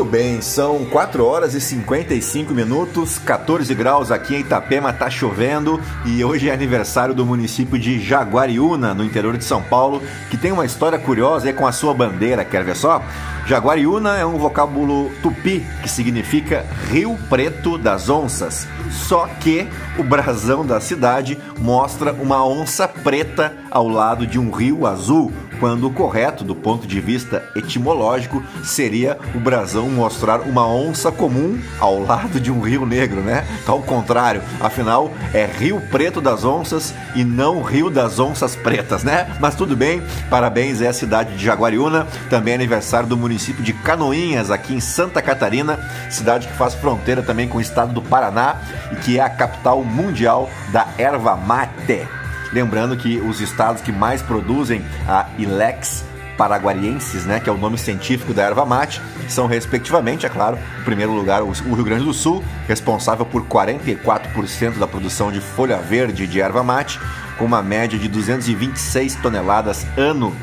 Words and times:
Muito 0.00 0.12
bem, 0.12 0.40
são 0.40 0.86
4 0.86 1.22
horas 1.26 1.52
e 1.52 1.60
55 1.60 2.54
minutos, 2.54 3.18
14 3.18 3.74
graus 3.74 4.10
aqui 4.10 4.34
em 4.34 4.40
Itapema, 4.40 4.94
tá 4.94 5.10
chovendo 5.10 5.78
e 6.06 6.24
hoje 6.24 6.48
é 6.48 6.54
aniversário 6.54 7.14
do 7.14 7.26
município 7.26 7.78
de 7.78 8.00
Jaguariúna, 8.00 8.94
no 8.94 9.04
interior 9.04 9.36
de 9.36 9.44
São 9.44 9.60
Paulo, 9.60 10.02
que 10.30 10.38
tem 10.38 10.52
uma 10.52 10.64
história 10.64 10.98
curiosa 10.98 11.48
aí 11.48 11.52
com 11.52 11.66
a 11.66 11.72
sua 11.72 11.92
bandeira, 11.92 12.46
quer 12.46 12.64
ver 12.64 12.76
só? 12.76 13.02
Jaguariúna 13.46 14.16
é 14.16 14.24
um 14.24 14.38
vocábulo 14.38 15.10
tupi 15.22 15.66
que 15.82 15.88
significa 15.88 16.64
Rio 16.88 17.18
Preto 17.28 17.76
das 17.76 18.08
Onças. 18.08 18.66
Só 18.90 19.26
que 19.26 19.68
o 19.98 20.02
brasão 20.02 20.64
da 20.64 20.80
cidade 20.80 21.36
mostra 21.58 22.12
uma 22.12 22.46
onça 22.46 22.88
preta 22.88 23.54
ao 23.70 23.86
lado 23.86 24.26
de 24.26 24.38
um 24.38 24.50
rio 24.50 24.86
azul, 24.86 25.32
quando 25.60 25.86
o 25.86 25.92
correto, 25.92 26.42
do 26.42 26.54
ponto 26.54 26.86
de 26.86 27.00
vista 27.00 27.44
etimológico, 27.54 28.42
seria 28.64 29.18
o 29.34 29.38
brasão 29.38 29.90
mostrar 29.90 30.40
uma 30.40 30.66
onça 30.66 31.12
comum 31.12 31.60
ao 31.78 32.00
lado 32.00 32.40
de 32.40 32.50
um 32.50 32.60
rio 32.60 32.86
negro, 32.86 33.20
né? 33.20 33.46
Ao 33.66 33.80
contrário, 33.82 34.42
afinal 34.58 35.12
é 35.34 35.44
Rio 35.44 35.80
Preto 35.90 36.20
das 36.20 36.44
Onças 36.44 36.94
e 37.14 37.22
não 37.22 37.62
Rio 37.62 37.90
das 37.90 38.18
Onças 38.18 38.56
Pretas, 38.56 39.04
né? 39.04 39.36
Mas 39.38 39.54
tudo 39.54 39.76
bem, 39.76 40.02
parabéns, 40.30 40.80
é 40.80 40.88
a 40.88 40.92
cidade 40.92 41.36
de 41.36 41.44
Jaguariúna, 41.44 42.06
também 42.30 42.52
é 42.52 42.54
aniversário 42.54 43.08
do 43.08 43.16
município 43.16 43.62
de 43.62 43.74
Canoinhas, 43.74 44.50
aqui 44.50 44.74
em 44.74 44.80
Santa 44.80 45.20
Catarina, 45.20 45.78
cidade 46.08 46.48
que 46.48 46.54
faz 46.54 46.74
fronteira 46.74 47.22
também 47.22 47.46
com 47.46 47.58
o 47.58 47.60
estado 47.60 47.92
do 47.92 48.00
Paraná 48.00 48.56
e 48.90 48.96
que 48.96 49.18
é 49.18 49.22
a 49.22 49.28
capital 49.28 49.84
mundial 49.84 50.48
da 50.72 50.86
erva 50.96 51.36
mate. 51.36 52.19
Lembrando 52.52 52.96
que 52.96 53.18
os 53.18 53.40
estados 53.40 53.82
que 53.82 53.92
mais 53.92 54.22
produzem 54.22 54.84
a 55.06 55.26
Ilex 55.38 56.04
paraguarienses, 56.40 57.26
né, 57.26 57.38
que 57.38 57.50
é 57.50 57.52
o 57.52 57.58
nome 57.58 57.76
científico 57.76 58.32
da 58.32 58.42
erva 58.42 58.64
mate, 58.64 59.02
são 59.28 59.46
respectivamente, 59.46 60.24
é 60.24 60.28
claro, 60.30 60.58
em 60.80 60.84
primeiro 60.84 61.12
lugar 61.12 61.42
o 61.42 61.50
Rio 61.52 61.84
Grande 61.84 62.04
do 62.04 62.14
Sul, 62.14 62.42
responsável 62.66 63.26
por 63.26 63.44
44% 63.44 64.78
da 64.78 64.88
produção 64.88 65.30
de 65.30 65.38
folha 65.38 65.76
verde 65.76 66.26
de 66.26 66.40
erva 66.40 66.62
mate, 66.62 66.98
com 67.36 67.44
uma 67.44 67.62
média 67.62 67.98
de 67.98 68.08
226 68.08 69.16
toneladas 69.16 69.86
ano 69.98 70.34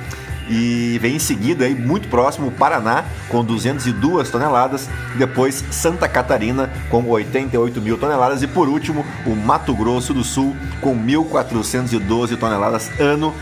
e 0.49 0.97
vem 1.01 1.15
em 1.15 1.19
seguida 1.19 1.65
aí 1.65 1.75
muito 1.75 2.07
próximo 2.07 2.47
o 2.47 2.51
Paraná 2.51 3.05
com 3.29 3.43
202 3.43 4.29
toneladas, 4.29 4.89
depois 5.17 5.63
Santa 5.71 6.07
Catarina 6.07 6.69
com 6.89 7.05
88 7.05 7.81
mil 7.81 7.97
toneladas 7.97 8.41
e 8.41 8.47
por 8.47 8.67
último 8.67 9.05
o 9.25 9.35
Mato 9.35 9.75
Grosso 9.75 10.13
do 10.13 10.23
Sul 10.23 10.55
com 10.81 10.97
1.412 10.97 12.37
toneladas 12.37 12.89
ano 12.99 13.33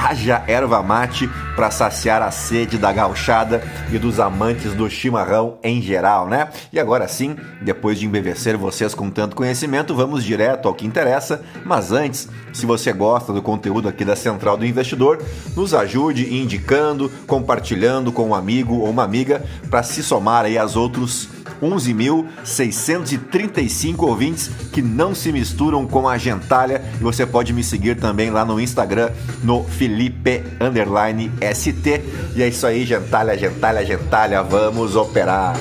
haja 0.00 0.42
erva 0.46 0.82
mate 0.82 1.28
para 1.54 1.70
saciar 1.70 2.22
a 2.22 2.30
sede 2.30 2.78
da 2.78 2.90
gauchada 2.90 3.62
e 3.92 3.98
dos 3.98 4.18
amantes 4.18 4.72
do 4.72 4.88
chimarrão 4.88 5.58
em 5.62 5.82
geral, 5.82 6.26
né? 6.26 6.48
E 6.72 6.80
agora 6.80 7.06
sim, 7.06 7.36
depois 7.60 7.98
de 7.98 8.06
embevecer 8.06 8.56
vocês 8.56 8.94
com 8.94 9.10
tanto 9.10 9.36
conhecimento, 9.36 9.94
vamos 9.94 10.24
direto 10.24 10.66
ao 10.66 10.74
que 10.74 10.86
interessa. 10.86 11.42
Mas 11.64 11.92
antes, 11.92 12.28
se 12.52 12.64
você 12.64 12.92
gosta 12.92 13.32
do 13.32 13.42
conteúdo 13.42 13.88
aqui 13.88 14.04
da 14.04 14.16
Central 14.16 14.56
do 14.56 14.64
Investidor, 14.64 15.22
nos 15.54 15.74
ajude 15.74 16.34
indicando, 16.34 17.10
compartilhando 17.26 18.10
com 18.10 18.28
um 18.28 18.34
amigo 18.34 18.76
ou 18.76 18.88
uma 18.88 19.04
amiga 19.04 19.44
para 19.68 19.82
se 19.82 20.02
somar 20.02 20.46
aí 20.46 20.56
aos 20.56 20.76
outros 20.76 21.28
11.635 21.62 24.02
ouvintes 24.02 24.50
que 24.72 24.82
não 24.82 25.14
se 25.14 25.30
misturam 25.32 25.86
com 25.86 26.08
a 26.08 26.18
gentalha. 26.18 26.82
E 27.00 27.02
você 27.02 27.24
pode 27.26 27.52
me 27.52 27.62
seguir 27.62 27.96
também 27.96 28.30
lá 28.30 28.44
no 28.44 28.60
Instagram, 28.60 29.10
no 29.42 29.62
Felipe 29.64 30.42
Underline 30.60 31.30
ST. 31.54 32.02
E 32.34 32.42
é 32.42 32.48
isso 32.48 32.66
aí, 32.66 32.84
gentalha, 32.84 33.38
gentalha, 33.38 33.84
gentalha, 33.84 34.42
vamos 34.42 34.96
operar. 34.96 35.54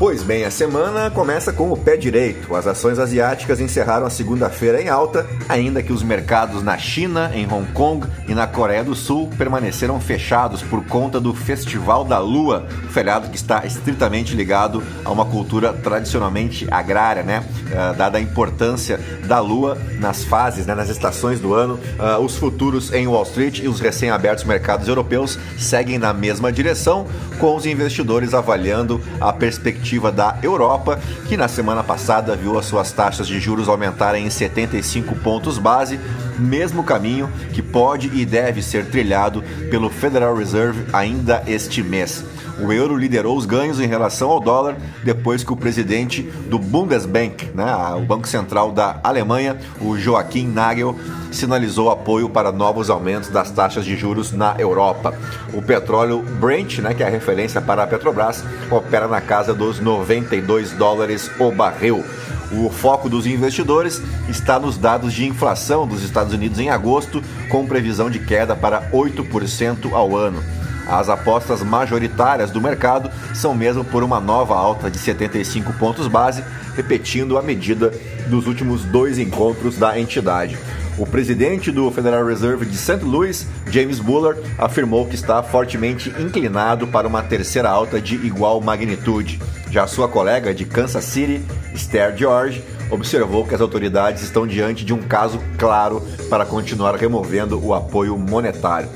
Pois 0.00 0.22
bem, 0.22 0.46
a 0.46 0.50
semana 0.50 1.10
começa 1.10 1.52
com 1.52 1.70
o 1.70 1.76
pé 1.76 1.94
direito. 1.94 2.56
As 2.56 2.66
ações 2.66 2.98
asiáticas 2.98 3.60
encerraram 3.60 4.06
a 4.06 4.10
segunda-feira 4.10 4.80
em 4.80 4.88
alta, 4.88 5.26
ainda 5.46 5.82
que 5.82 5.92
os 5.92 6.02
mercados 6.02 6.62
na 6.62 6.78
China, 6.78 7.30
em 7.34 7.44
Hong 7.44 7.70
Kong 7.72 8.06
e 8.26 8.34
na 8.34 8.46
Coreia 8.46 8.82
do 8.82 8.94
Sul 8.94 9.28
permaneceram 9.36 10.00
fechados 10.00 10.62
por 10.62 10.82
conta 10.86 11.20
do 11.20 11.34
Festival 11.34 12.02
da 12.02 12.18
Lua, 12.18 12.66
feriado 12.88 13.28
que 13.28 13.36
está 13.36 13.66
estritamente 13.66 14.34
ligado 14.34 14.82
a 15.04 15.10
uma 15.10 15.26
cultura 15.26 15.70
tradicionalmente 15.74 16.66
agrária, 16.70 17.22
né? 17.22 17.44
Uh, 17.66 17.94
dada 17.94 18.16
a 18.16 18.20
importância 18.22 18.98
da 19.26 19.38
Lua 19.38 19.76
nas 19.98 20.24
fases, 20.24 20.64
né? 20.64 20.74
nas 20.74 20.88
estações 20.88 21.40
do 21.40 21.52
ano, 21.52 21.78
uh, 21.98 22.18
os 22.24 22.36
futuros 22.38 22.90
em 22.90 23.06
Wall 23.06 23.24
Street 23.24 23.58
e 23.58 23.68
os 23.68 23.80
recém-abertos 23.80 24.44
mercados 24.44 24.88
europeus 24.88 25.38
seguem 25.58 25.98
na 25.98 26.14
mesma 26.14 26.50
direção, 26.50 27.06
com 27.38 27.54
os 27.54 27.66
investidores 27.66 28.32
avaliando 28.32 28.98
a 29.20 29.30
perspectiva 29.30 29.89
da 30.12 30.38
Europa, 30.42 30.98
que 31.26 31.36
na 31.36 31.48
semana 31.48 31.82
passada 31.82 32.36
viu 32.36 32.58
as 32.58 32.66
suas 32.66 32.92
taxas 32.92 33.26
de 33.26 33.40
juros 33.40 33.68
aumentarem 33.68 34.26
em 34.26 34.30
75 34.30 35.16
pontos 35.16 35.58
base, 35.58 35.98
mesmo 36.40 36.82
caminho 36.82 37.28
que 37.52 37.62
pode 37.62 38.10
e 38.14 38.24
deve 38.24 38.62
ser 38.62 38.86
trilhado 38.86 39.42
pelo 39.70 39.90
Federal 39.90 40.34
Reserve 40.34 40.84
ainda 40.92 41.42
este 41.46 41.82
mês. 41.82 42.24
O 42.62 42.72
euro 42.72 42.96
liderou 42.96 43.36
os 43.36 43.46
ganhos 43.46 43.80
em 43.80 43.86
relação 43.86 44.30
ao 44.30 44.38
dólar 44.38 44.76
depois 45.02 45.42
que 45.42 45.52
o 45.52 45.56
presidente 45.56 46.22
do 46.22 46.58
Bundesbank, 46.58 47.50
né, 47.54 47.64
o 47.96 48.00
Banco 48.02 48.28
Central 48.28 48.70
da 48.70 49.00
Alemanha, 49.02 49.58
o 49.80 49.96
Joachim 49.96 50.46
Nagel, 50.46 50.94
sinalizou 51.32 51.90
apoio 51.90 52.28
para 52.28 52.52
novos 52.52 52.90
aumentos 52.90 53.30
das 53.30 53.50
taxas 53.50 53.84
de 53.84 53.96
juros 53.96 54.32
na 54.32 54.54
Europa. 54.58 55.14
O 55.54 55.62
petróleo 55.62 56.22
Brent, 56.22 56.78
né, 56.80 56.92
que 56.92 57.02
é 57.02 57.06
a 57.06 57.10
referência 57.10 57.62
para 57.62 57.84
a 57.84 57.86
Petrobras, 57.86 58.44
opera 58.70 59.08
na 59.08 59.22
casa 59.22 59.54
dos 59.54 59.80
92 59.80 60.72
dólares 60.72 61.30
o 61.38 61.50
barril. 61.50 62.04
O 62.52 62.68
foco 62.68 63.08
dos 63.08 63.26
investidores 63.26 64.02
está 64.28 64.58
nos 64.58 64.76
dados 64.76 65.12
de 65.12 65.24
inflação 65.24 65.86
dos 65.86 66.02
Estados 66.02 66.32
Unidos 66.32 66.58
em 66.58 66.68
agosto, 66.68 67.22
com 67.48 67.66
previsão 67.66 68.10
de 68.10 68.18
queda 68.18 68.56
para 68.56 68.90
8% 68.90 69.92
ao 69.92 70.16
ano. 70.16 70.42
As 70.88 71.08
apostas 71.08 71.62
majoritárias 71.62 72.50
do 72.50 72.60
mercado 72.60 73.10
são 73.32 73.54
mesmo 73.54 73.84
por 73.84 74.02
uma 74.02 74.18
nova 74.18 74.56
alta 74.56 74.90
de 74.90 74.98
75 74.98 75.72
pontos 75.74 76.08
base, 76.08 76.42
repetindo 76.74 77.38
a 77.38 77.42
medida 77.42 77.92
dos 78.26 78.48
últimos 78.48 78.82
dois 78.84 79.16
encontros 79.16 79.78
da 79.78 79.98
entidade. 80.00 80.58
O 81.00 81.06
presidente 81.06 81.72
do 81.72 81.90
Federal 81.90 82.26
Reserve 82.26 82.66
de 82.66 82.76
St. 82.76 83.02
Louis, 83.02 83.46
James 83.70 83.98
Bullard, 83.98 84.38
afirmou 84.58 85.06
que 85.06 85.14
está 85.14 85.42
fortemente 85.42 86.10
inclinado 86.20 86.86
para 86.86 87.08
uma 87.08 87.22
terceira 87.22 87.70
alta 87.70 87.98
de 87.98 88.16
igual 88.16 88.60
magnitude. 88.60 89.40
Já 89.70 89.86
sua 89.86 90.08
colega 90.08 90.52
de 90.52 90.66
Kansas 90.66 91.04
City, 91.04 91.42
Esther 91.72 92.14
George, 92.14 92.62
observou 92.90 93.46
que 93.46 93.54
as 93.54 93.62
autoridades 93.62 94.22
estão 94.22 94.46
diante 94.46 94.84
de 94.84 94.92
um 94.92 95.00
caso 95.00 95.40
claro 95.56 96.02
para 96.28 96.44
continuar 96.44 96.94
removendo 96.96 97.58
o 97.64 97.72
apoio 97.72 98.18
monetário. 98.18 98.90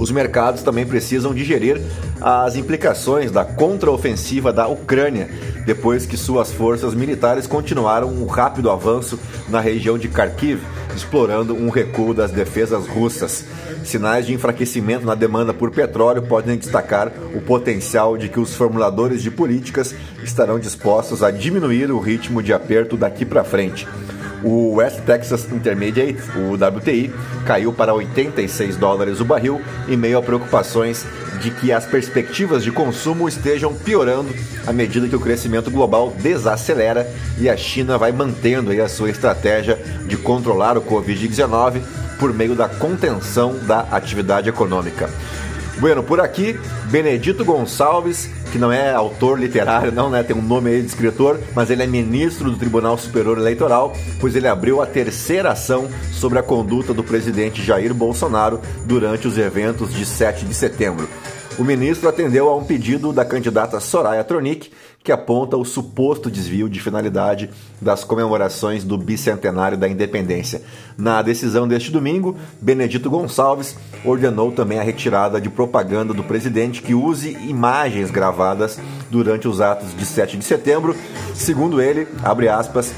Os 0.00 0.10
mercados 0.10 0.62
também 0.62 0.86
precisam 0.86 1.34
digerir 1.34 1.78
as 2.22 2.56
implicações 2.56 3.30
da 3.30 3.44
contraofensiva 3.44 4.50
da 4.50 4.66
Ucrânia, 4.66 5.28
depois 5.66 6.06
que 6.06 6.16
suas 6.16 6.50
forças 6.50 6.94
militares 6.94 7.46
continuaram 7.46 8.08
um 8.08 8.24
rápido 8.24 8.70
avanço 8.70 9.20
na 9.50 9.60
região 9.60 9.98
de 9.98 10.08
Kharkiv, 10.08 10.62
explorando 10.96 11.54
um 11.54 11.68
recuo 11.68 12.14
das 12.14 12.30
defesas 12.30 12.86
russas. 12.86 13.44
Sinais 13.84 14.26
de 14.26 14.32
enfraquecimento 14.32 15.04
na 15.04 15.14
demanda 15.14 15.52
por 15.52 15.70
petróleo 15.70 16.22
podem 16.22 16.56
destacar 16.56 17.12
o 17.34 17.42
potencial 17.42 18.16
de 18.16 18.30
que 18.30 18.40
os 18.40 18.54
formuladores 18.54 19.22
de 19.22 19.30
políticas 19.30 19.94
estarão 20.22 20.58
dispostos 20.58 21.22
a 21.22 21.30
diminuir 21.30 21.90
o 21.92 22.00
ritmo 22.00 22.42
de 22.42 22.54
aperto 22.54 22.96
daqui 22.96 23.26
para 23.26 23.44
frente. 23.44 23.86
O 24.42 24.76
West 24.76 25.00
Texas 25.00 25.46
Intermediate, 25.52 26.18
o 26.36 26.54
WTI, 26.54 27.12
caiu 27.44 27.72
para 27.72 27.94
86 27.94 28.76
dólares 28.76 29.20
o 29.20 29.24
barril 29.24 29.60
em 29.88 29.96
meio 29.96 30.18
a 30.18 30.22
preocupações 30.22 31.04
de 31.40 31.50
que 31.50 31.72
as 31.72 31.86
perspectivas 31.86 32.62
de 32.62 32.70
consumo 32.70 33.28
estejam 33.28 33.74
piorando 33.74 34.34
à 34.66 34.72
medida 34.72 35.08
que 35.08 35.16
o 35.16 35.20
crescimento 35.20 35.70
global 35.70 36.14
desacelera 36.20 37.10
e 37.38 37.48
a 37.48 37.56
China 37.56 37.98
vai 37.98 38.12
mantendo 38.12 38.70
a 38.70 38.88
sua 38.88 39.10
estratégia 39.10 39.78
de 40.06 40.16
controlar 40.16 40.76
o 40.76 40.82
Covid-19 40.82 41.80
por 42.18 42.32
meio 42.34 42.54
da 42.54 42.68
contenção 42.68 43.58
da 43.66 43.80
atividade 43.90 44.48
econômica. 44.48 45.08
Bueno, 45.78 46.02
por 46.02 46.20
aqui, 46.20 46.60
Benedito 46.90 47.42
Gonçalves, 47.42 48.28
que 48.50 48.58
não 48.58 48.72
é 48.72 48.92
autor 48.92 49.38
literário, 49.38 49.92
não, 49.92 50.10
né? 50.10 50.22
Tem 50.22 50.36
um 50.36 50.42
nome 50.42 50.70
aí 50.70 50.80
de 50.80 50.88
escritor, 50.88 51.40
mas 51.54 51.70
ele 51.70 51.82
é 51.82 51.86
ministro 51.86 52.50
do 52.50 52.56
Tribunal 52.56 52.98
Superior 52.98 53.38
Eleitoral, 53.38 53.94
pois 54.18 54.34
ele 54.34 54.48
abriu 54.48 54.82
a 54.82 54.86
terceira 54.86 55.52
ação 55.52 55.88
sobre 56.12 56.38
a 56.38 56.42
conduta 56.42 56.92
do 56.92 57.04
presidente 57.04 57.62
Jair 57.62 57.94
Bolsonaro 57.94 58.60
durante 58.84 59.28
os 59.28 59.38
eventos 59.38 59.94
de 59.94 60.04
7 60.04 60.44
de 60.44 60.54
setembro. 60.54 61.08
O 61.58 61.64
ministro 61.64 62.08
atendeu 62.08 62.48
a 62.48 62.56
um 62.56 62.64
pedido 62.64 63.12
da 63.12 63.24
candidata 63.24 63.80
Soraya 63.80 64.24
Tronic, 64.24 64.70
que 65.02 65.12
aponta 65.12 65.56
o 65.56 65.64
suposto 65.64 66.30
desvio 66.30 66.68
de 66.68 66.80
finalidade 66.80 67.50
das 67.80 68.04
comemorações 68.04 68.84
do 68.84 68.96
bicentenário 68.96 69.76
da 69.76 69.88
independência. 69.88 70.62
Na 70.96 71.20
decisão 71.22 71.66
deste 71.66 71.90
domingo, 71.90 72.36
Benedito 72.60 73.10
Gonçalves 73.10 73.76
ordenou 74.04 74.52
também 74.52 74.78
a 74.78 74.82
retirada 74.82 75.40
de 75.40 75.50
propaganda 75.50 76.14
do 76.14 76.22
presidente 76.22 76.82
que 76.82 76.94
use 76.94 77.32
imagens 77.46 78.10
gravadas 78.10 78.78
durante 79.10 79.48
os 79.48 79.60
atos 79.60 79.94
de 79.94 80.04
7 80.06 80.36
de 80.36 80.44
setembro. 80.44 80.94
Segundo 81.34 81.80
ele, 81.80 82.06
abre 82.22 82.48
aspas, 82.48 82.92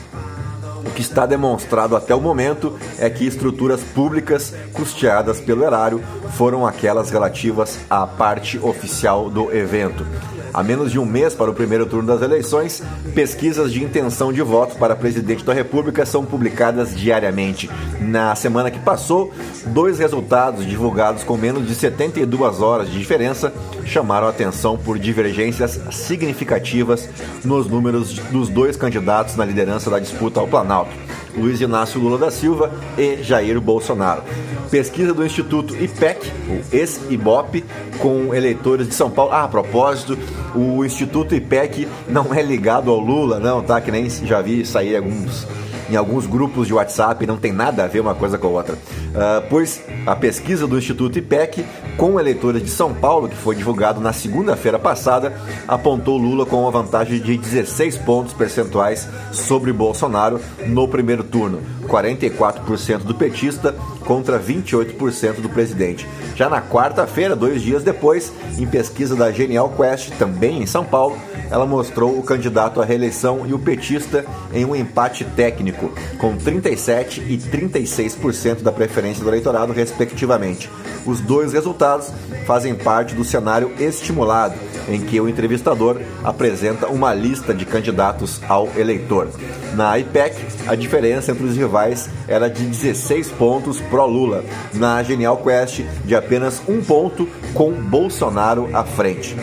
o 0.85 0.91
que 0.91 1.01
está 1.01 1.27
demonstrado 1.27 1.97
até 1.97 2.15
o 2.15 2.21
momento 2.21 2.79
é 2.99 3.09
que 3.09 3.27
estruturas 3.27 3.81
públicas 3.81 4.55
custeadas 4.73 5.41
pelo 5.41 5.65
erário 5.65 6.03
foram 6.37 6.67
aquelas 6.67 7.11
relativas 7.11 7.79
à 7.89 8.07
parte 8.07 8.59
oficial 8.59 9.31
do 9.31 9.53
evento. 9.53 10.05
A 10.53 10.63
menos 10.63 10.93
de 10.93 10.99
um 10.99 11.07
mês 11.07 11.35
para 11.35 11.51
o 11.51 11.55
primeiro 11.55 11.87
turno 11.87 12.07
das 12.07 12.21
eleições, 12.21 12.83
pesquisas 13.15 13.73
de 13.73 13.83
intenção 13.83 14.33
de 14.33 14.43
voto 14.43 14.77
para 14.77 14.95
presidente 14.95 15.45
da 15.45 15.55
República 15.55 16.05
são 16.05 16.25
publicadas 16.25 16.95
diariamente. 16.95 17.71
Na 18.01 18.35
semana 18.35 18.71
que 18.71 18.79
passou, 18.79 19.33
dois 19.67 19.99
resultados 19.99 20.67
divulgados 20.67 21.25
com 21.25 21.37
menos 21.37 21.67
de 21.67 21.75
72 21.75 22.61
horas 22.61 22.91
de 22.91 22.99
diferença 22.99 23.53
chamaram 23.87 24.27
a 24.27 24.31
atenção 24.31 24.77
por 24.77 24.99
divergências 24.99 25.81
significativas 25.91 27.09
nos 27.45 27.67
números 27.67 28.19
dos 28.31 28.49
dois 28.49 28.77
candidatos 28.77 29.37
na 29.37 29.45
liderança 29.45 29.91
da 29.91 29.99
disputa 29.99 30.39
ao 30.39 30.49
Planalto. 30.49 30.93
Luiz 31.37 31.61
Inácio 31.61 32.01
Lula 32.01 32.19
da 32.19 32.31
Silva 32.31 32.71
e 32.97 33.23
Jair 33.23 33.61
Bolsonaro. 33.61 34.23
Pesquisa 34.71 35.13
do 35.13 35.25
Instituto 35.25 35.77
IPEC, 35.77 36.31
o 36.49 36.77
ex-IBOP, 36.77 37.65
com 37.99 38.35
eleitores 38.35 38.89
de 38.89 38.95
São 38.95 39.11
Paulo. 39.11 39.33
Ah, 39.33 39.45
a 39.45 39.49
propósito, 39.49 40.19
o 40.55 40.85
Instituto 40.85 41.35
IPEC 41.35 41.87
não 42.09 42.33
é 42.33 42.43
ligado 42.43 42.91
ao 42.91 42.99
Lula, 42.99 43.39
não, 43.39 43.63
tá? 43.63 43.81
Que 43.81 43.91
nem 43.91 44.09
já 44.09 44.41
vi 44.41 44.65
sair 44.65 44.97
alguns 44.97 45.47
em 45.93 45.97
alguns 45.97 46.27
grupos 46.27 46.67
de 46.67 46.73
WhatsApp, 46.73 47.27
não 47.27 47.37
tem 47.37 47.53
nada 47.53 47.85
a 47.85 47.87
ver 47.87 48.01
uma 48.01 48.15
coisa 48.15 48.39
com 48.39 48.47
a 48.47 48.51
outra. 48.51 48.75
Uh, 48.75 49.47
pois 49.51 49.83
a 50.07 50.17
pesquisa 50.17 50.67
do 50.67 50.79
Instituto 50.79 51.19
IPEC 51.19 51.67
com 51.99 52.19
eleitores 52.19 52.63
de 52.63 52.71
São 52.71 52.95
Paulo, 52.95 53.29
que 53.29 53.37
foi 53.37 53.55
divulgado 53.55 54.01
na 54.01 54.13
segunda-feira 54.13 54.79
passada, 54.79 55.37
apontou 55.69 56.17
Lula 56.17 56.47
com 56.47 56.63
uma 56.63 56.71
vantagem 56.71 57.21
de 57.21 57.37
16 57.37 57.99
pontos 57.99 58.33
percentuais 58.33 59.07
sobre 59.33 59.71
Bolsonaro 59.71 60.41
no 60.67 60.89
primeiro 60.89 61.23
turno, 61.23 61.61
44% 61.87 62.99
do 63.01 63.15
petista 63.15 63.75
contra 64.13 64.39
28% 64.39 65.41
do 65.41 65.49
presidente. 65.49 66.07
Já 66.37 66.47
na 66.51 66.61
quarta-feira, 66.61 67.35
dois 67.35 67.63
dias 67.63 67.83
depois, 67.83 68.31
em 68.59 68.67
pesquisa 68.67 69.17
da 69.17 69.33
Genial 69.33 69.71
Quest, 69.71 70.11
também 70.19 70.63
em 70.63 70.67
São 70.67 70.85
Paulo, 70.85 71.17
ela 71.51 71.65
mostrou 71.65 72.19
o 72.19 72.23
candidato 72.23 72.83
à 72.83 72.85
reeleição 72.85 73.47
e 73.47 73.55
o 73.55 73.59
petista 73.59 74.27
em 74.53 74.67
um 74.67 74.77
empate 74.77 75.25
técnico, 75.25 75.91
com 76.19 76.37
37% 76.37 77.23
e 77.27 77.39
36% 77.39 78.61
da 78.61 78.71
preferência 78.71 79.25
do 79.25 79.31
eleitorado, 79.31 79.73
respectivamente. 79.73 80.71
Os 81.07 81.21
dois 81.21 81.55
resultados 81.55 82.13
fazem 82.47 82.75
parte 82.75 83.15
do 83.15 83.25
cenário 83.25 83.73
estimulado, 83.81 84.55
em 84.89 85.01
que 85.01 85.21
o 85.21 85.29
entrevistador 85.29 86.01
apresenta 86.25 86.89
uma 86.89 87.15
lista 87.15 87.55
de 87.55 87.65
candidatos 87.65 88.41
ao 88.49 88.69
eleitor. 88.77 89.29
Na 89.75 89.99
IPEC, 89.99 90.37
a 90.67 90.75
diferença 90.75 91.33
entre 91.33 91.45
os 91.45 91.57
rivais 91.57 92.09
era 92.29 92.49
de 92.49 92.65
16 92.65 93.31
pontos 93.33 93.81
pró-Lula, 93.81 94.45
na 94.75 95.03
Genial 95.03 95.39
Quest, 95.39 95.83
de 96.05 96.15
apenas 96.15 96.63
um 96.69 96.83
ponto 96.83 97.29
com 97.55 97.73
Bolsonaro 97.73 98.69
à 98.73 98.85
frente. 98.85 99.37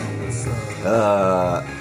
Uh, 0.82 1.79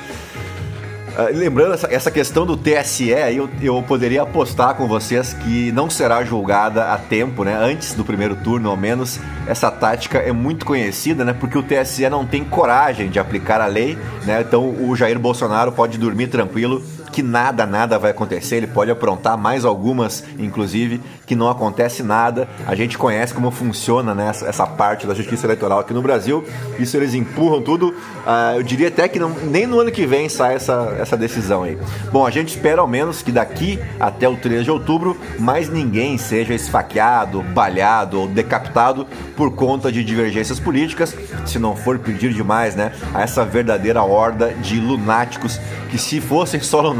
lembrando 1.33 1.73
essa, 1.73 1.87
essa, 1.93 2.11
questão 2.11 2.45
do 2.45 2.55
TSE, 2.55 3.09
eu, 3.09 3.49
eu 3.61 3.81
poderia 3.83 4.21
apostar 4.21 4.75
com 4.75 4.87
vocês 4.87 5.33
que 5.33 5.71
não 5.71 5.89
será 5.89 6.23
julgada 6.23 6.93
a 6.93 6.97
tempo, 6.97 7.43
né? 7.43 7.55
Antes 7.55 7.93
do 7.93 8.05
primeiro 8.05 8.35
turno, 8.35 8.69
ao 8.69 8.77
menos. 8.77 9.19
Essa 9.47 9.71
tática 9.71 10.19
é 10.19 10.31
muito 10.31 10.65
conhecida, 10.65 11.25
né? 11.25 11.33
Porque 11.33 11.57
o 11.57 11.63
TSE 11.63 12.07
não 12.09 12.25
tem 12.25 12.43
coragem 12.43 13.09
de 13.09 13.19
aplicar 13.19 13.59
a 13.61 13.65
lei, 13.65 13.97
né? 14.25 14.41
Então 14.41 14.69
o 14.69 14.95
Jair 14.95 15.17
Bolsonaro 15.17 15.71
pode 15.71 15.97
dormir 15.97 16.27
tranquilo 16.27 16.83
que 17.11 17.21
nada, 17.21 17.65
nada 17.65 17.97
vai 17.97 18.11
acontecer. 18.11 18.57
Ele 18.57 18.67
pode 18.67 18.91
aprontar 18.91 19.37
mais 19.37 19.65
algumas, 19.65 20.23
inclusive, 20.37 21.01
que 21.25 21.35
não 21.35 21.49
acontece 21.49 22.03
nada. 22.03 22.47
A 22.65 22.75
gente 22.75 22.97
conhece 22.97 23.33
como 23.33 23.51
funciona 23.51 24.13
né, 24.15 24.31
essa 24.45 24.65
parte 24.65 25.05
da 25.05 25.13
justiça 25.13 25.45
eleitoral 25.45 25.79
aqui 25.79 25.93
no 25.93 26.01
Brasil. 26.01 26.43
Isso 26.77 26.97
eles 26.97 27.13
empurram 27.13 27.61
tudo. 27.61 27.89
Uh, 27.89 28.55
eu 28.57 28.63
diria 28.63 28.87
até 28.87 29.07
que 29.07 29.19
não, 29.19 29.29
nem 29.29 29.65
no 29.65 29.79
ano 29.79 29.91
que 29.91 30.05
vem 30.05 30.29
sai 30.29 30.55
essa, 30.55 30.95
essa 30.99 31.17
decisão 31.17 31.63
aí. 31.63 31.77
Bom, 32.11 32.25
a 32.25 32.31
gente 32.31 32.49
espera 32.49 32.81
ao 32.81 32.87
menos 32.87 33.21
que 33.21 33.31
daqui 33.31 33.79
até 33.99 34.27
o 34.27 34.35
3 34.35 34.63
de 34.63 34.71
outubro 34.71 35.17
mais 35.37 35.69
ninguém 35.69 36.17
seja 36.17 36.53
esfaqueado, 36.53 37.41
balhado 37.41 38.21
ou 38.21 38.27
decapitado 38.27 39.05
por 39.35 39.51
conta 39.55 39.91
de 39.91 40.03
divergências 40.03 40.59
políticas, 40.59 41.15
se 41.45 41.59
não 41.59 41.75
for 41.75 41.99
pedir 41.99 42.33
demais, 42.33 42.75
né? 42.75 42.91
A 43.13 43.21
essa 43.21 43.45
verdadeira 43.45 44.01
horda 44.03 44.53
de 44.61 44.79
lunáticos 44.79 45.59
que 45.89 45.97
se 45.97 46.21
fossem 46.21 46.59
só 46.59 46.81
lunáticos, 46.81 46.98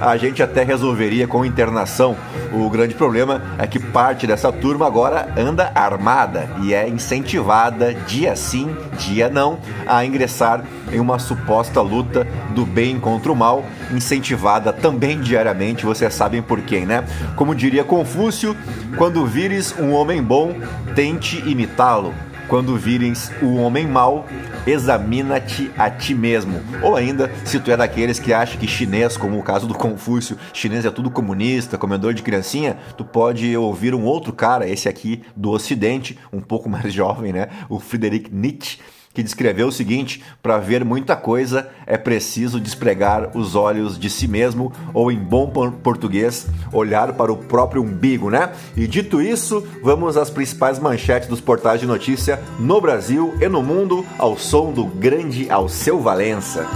a 0.00 0.16
gente 0.16 0.42
até 0.42 0.62
resolveria 0.62 1.26
com 1.26 1.44
internação. 1.44 2.16
O 2.52 2.68
grande 2.70 2.94
problema 2.94 3.42
é 3.58 3.66
que 3.66 3.78
parte 3.78 4.26
dessa 4.26 4.52
turma 4.52 4.86
agora 4.86 5.28
anda 5.36 5.72
armada 5.74 6.48
e 6.62 6.72
é 6.72 6.88
incentivada 6.88 7.94
dia 7.94 8.36
sim, 8.36 8.76
dia 8.98 9.28
não, 9.28 9.58
a 9.86 10.04
ingressar 10.04 10.62
em 10.92 11.00
uma 11.00 11.18
suposta 11.18 11.80
luta 11.80 12.26
do 12.54 12.64
bem 12.64 13.00
contra 13.00 13.32
o 13.32 13.36
mal, 13.36 13.64
incentivada 13.92 14.72
também 14.72 15.20
diariamente, 15.20 15.84
vocês 15.84 16.12
sabem 16.14 16.42
por 16.42 16.60
quem, 16.62 16.86
né? 16.86 17.04
Como 17.36 17.54
diria 17.54 17.84
Confúcio, 17.84 18.56
quando 18.96 19.26
vires 19.26 19.74
um 19.78 19.92
homem 19.92 20.22
bom, 20.22 20.54
tente 20.94 21.38
imitá-lo. 21.48 22.14
Quando 22.48 22.76
virem 22.76 23.12
o 23.42 23.56
homem 23.56 23.86
mau, 23.86 24.26
examina-te 24.66 25.70
a 25.76 25.90
ti 25.90 26.14
mesmo. 26.14 26.60
Ou 26.82 26.94
ainda, 26.94 27.30
se 27.44 27.58
tu 27.58 27.70
é 27.70 27.76
daqueles 27.76 28.18
que 28.18 28.32
acha 28.32 28.58
que 28.58 28.66
chinês, 28.66 29.16
como 29.16 29.38
o 29.38 29.42
caso 29.42 29.66
do 29.66 29.74
Confúcio, 29.74 30.36
chinês 30.52 30.84
é 30.84 30.90
tudo 30.90 31.10
comunista, 31.10 31.78
comedor 31.78 32.12
de 32.12 32.22
criancinha, 32.22 32.76
tu 32.96 33.04
pode 33.04 33.56
ouvir 33.56 33.94
um 33.94 34.04
outro 34.04 34.32
cara, 34.32 34.68
esse 34.68 34.88
aqui 34.88 35.22
do 35.34 35.50
Ocidente, 35.50 36.18
um 36.32 36.40
pouco 36.40 36.68
mais 36.70 36.92
jovem, 36.92 37.32
né? 37.32 37.48
O 37.68 37.78
Friedrich 37.78 38.30
Nietzsche 38.32 38.78
que 39.14 39.22
descreveu 39.22 39.68
o 39.68 39.72
seguinte: 39.72 40.22
para 40.42 40.58
ver 40.58 40.84
muita 40.84 41.16
coisa 41.16 41.70
é 41.86 41.96
preciso 41.96 42.60
despregar 42.60 43.30
os 43.36 43.54
olhos 43.54 43.98
de 43.98 44.10
si 44.10 44.26
mesmo, 44.26 44.72
ou 44.92 45.10
em 45.10 45.18
bom 45.18 45.48
português, 45.82 46.46
olhar 46.72 47.12
para 47.12 47.32
o 47.32 47.36
próprio 47.36 47.82
umbigo, 47.82 48.28
né? 48.28 48.52
E 48.76 48.86
dito 48.86 49.22
isso, 49.22 49.66
vamos 49.82 50.16
às 50.16 50.28
principais 50.28 50.78
manchetes 50.78 51.28
dos 51.28 51.40
portais 51.40 51.80
de 51.80 51.86
notícia 51.86 52.42
no 52.58 52.80
Brasil 52.80 53.34
e 53.40 53.48
no 53.48 53.62
mundo, 53.62 54.04
ao 54.18 54.36
som 54.36 54.72
do 54.72 54.84
grande 54.84 55.48
Alceu 55.48 56.00
Valença. 56.00 56.66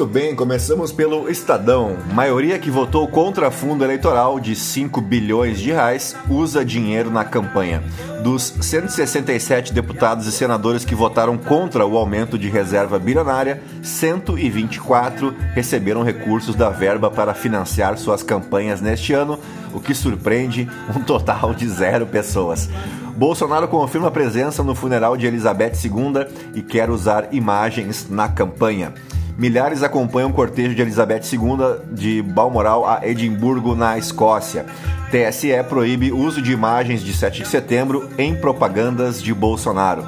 Muito 0.00 0.14
bem, 0.14 0.34
começamos 0.34 0.92
pelo 0.92 1.28
Estadão. 1.28 1.94
Maioria 2.14 2.58
que 2.58 2.70
votou 2.70 3.06
contra 3.06 3.50
fundo 3.50 3.84
eleitoral 3.84 4.40
de 4.40 4.56
5 4.56 4.98
bilhões 4.98 5.58
de 5.60 5.72
reais 5.72 6.16
usa 6.26 6.64
dinheiro 6.64 7.10
na 7.10 7.22
campanha. 7.22 7.82
Dos 8.22 8.44
167 8.62 9.74
deputados 9.74 10.26
e 10.26 10.32
senadores 10.32 10.86
que 10.86 10.94
votaram 10.94 11.36
contra 11.36 11.84
o 11.84 11.98
aumento 11.98 12.38
de 12.38 12.48
reserva 12.48 12.98
bilionária, 12.98 13.62
124 13.82 15.36
receberam 15.52 16.02
recursos 16.02 16.54
da 16.54 16.70
verba 16.70 17.10
para 17.10 17.34
financiar 17.34 17.98
suas 17.98 18.22
campanhas 18.22 18.80
neste 18.80 19.12
ano, 19.12 19.38
o 19.74 19.80
que 19.80 19.94
surpreende 19.94 20.66
um 20.96 21.02
total 21.02 21.52
de 21.52 21.68
zero 21.68 22.06
pessoas. 22.06 22.70
Bolsonaro 23.14 23.68
confirma 23.68 24.10
presença 24.10 24.62
no 24.62 24.74
funeral 24.74 25.14
de 25.14 25.26
Elizabeth 25.26 25.74
II 25.84 26.26
e 26.54 26.62
quer 26.62 26.88
usar 26.88 27.28
imagens 27.34 28.06
na 28.08 28.30
campanha. 28.30 28.94
Milhares 29.40 29.82
acompanham 29.82 30.28
o 30.28 30.34
cortejo 30.34 30.74
de 30.74 30.82
Elizabeth 30.82 31.22
II 31.32 31.94
de 31.94 32.20
Balmoral 32.20 32.86
a 32.86 33.00
Edimburgo, 33.02 33.74
na 33.74 33.96
Escócia. 33.96 34.66
TSE 35.10 35.48
proíbe 35.66 36.12
uso 36.12 36.42
de 36.42 36.52
imagens 36.52 37.00
de 37.00 37.14
7 37.14 37.44
de 37.44 37.48
setembro 37.48 38.10
em 38.18 38.34
propagandas 38.34 39.22
de 39.22 39.32
Bolsonaro. 39.32 40.04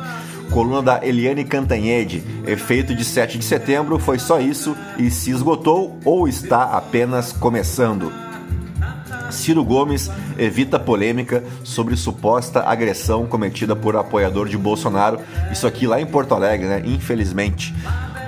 Coluna 0.51 0.83
da 0.83 1.01
Eliane 1.03 1.47
Cantanhede. 1.47 2.23
Efeito 2.47 2.95
de 2.95 3.07
7 3.07 3.39
de 3.39 3.45
setembro 3.47 3.99
foi 3.99 4.19
só 4.19 4.39
isso 4.39 4.77
e 4.99 5.11
se 5.11 5.31
esgotou 5.31 5.99
ou 6.05 6.29
está 6.29 6.65
apenas 6.65 7.33
começando. 7.33 8.13
Ciro 9.31 9.65
Gomes 9.65 10.11
evita 10.37 10.79
polêmica 10.79 11.43
sobre 11.65 11.97
suposta 11.97 12.65
agressão 12.65 13.27
cometida 13.27 13.75
por 13.75 13.97
apoiador 13.97 14.47
de 14.47 14.59
Bolsonaro. 14.59 15.21
Isso 15.51 15.67
aqui 15.67 15.87
lá 15.87 15.99
em 15.99 16.05
Porto 16.05 16.35
Alegre, 16.35 16.69
né? 16.69 16.83
Infelizmente. 16.85 17.75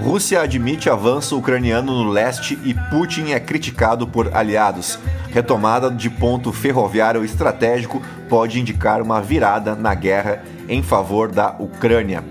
Rússia 0.00 0.40
admite 0.42 0.90
avanço 0.90 1.38
ucraniano 1.38 2.04
no 2.04 2.10
leste 2.10 2.58
e 2.64 2.74
Putin 2.74 3.32
é 3.32 3.40
criticado 3.40 4.06
por 4.06 4.34
aliados. 4.36 4.98
Retomada 5.30 5.90
de 5.90 6.10
ponto 6.10 6.52
ferroviário 6.52 7.24
estratégico 7.24 8.02
pode 8.28 8.60
indicar 8.60 9.00
uma 9.00 9.20
virada 9.20 9.74
na 9.74 9.94
guerra 9.94 10.42
em 10.68 10.82
favor 10.82 11.30
da 11.30 11.54
Ucrânia. 11.58 12.24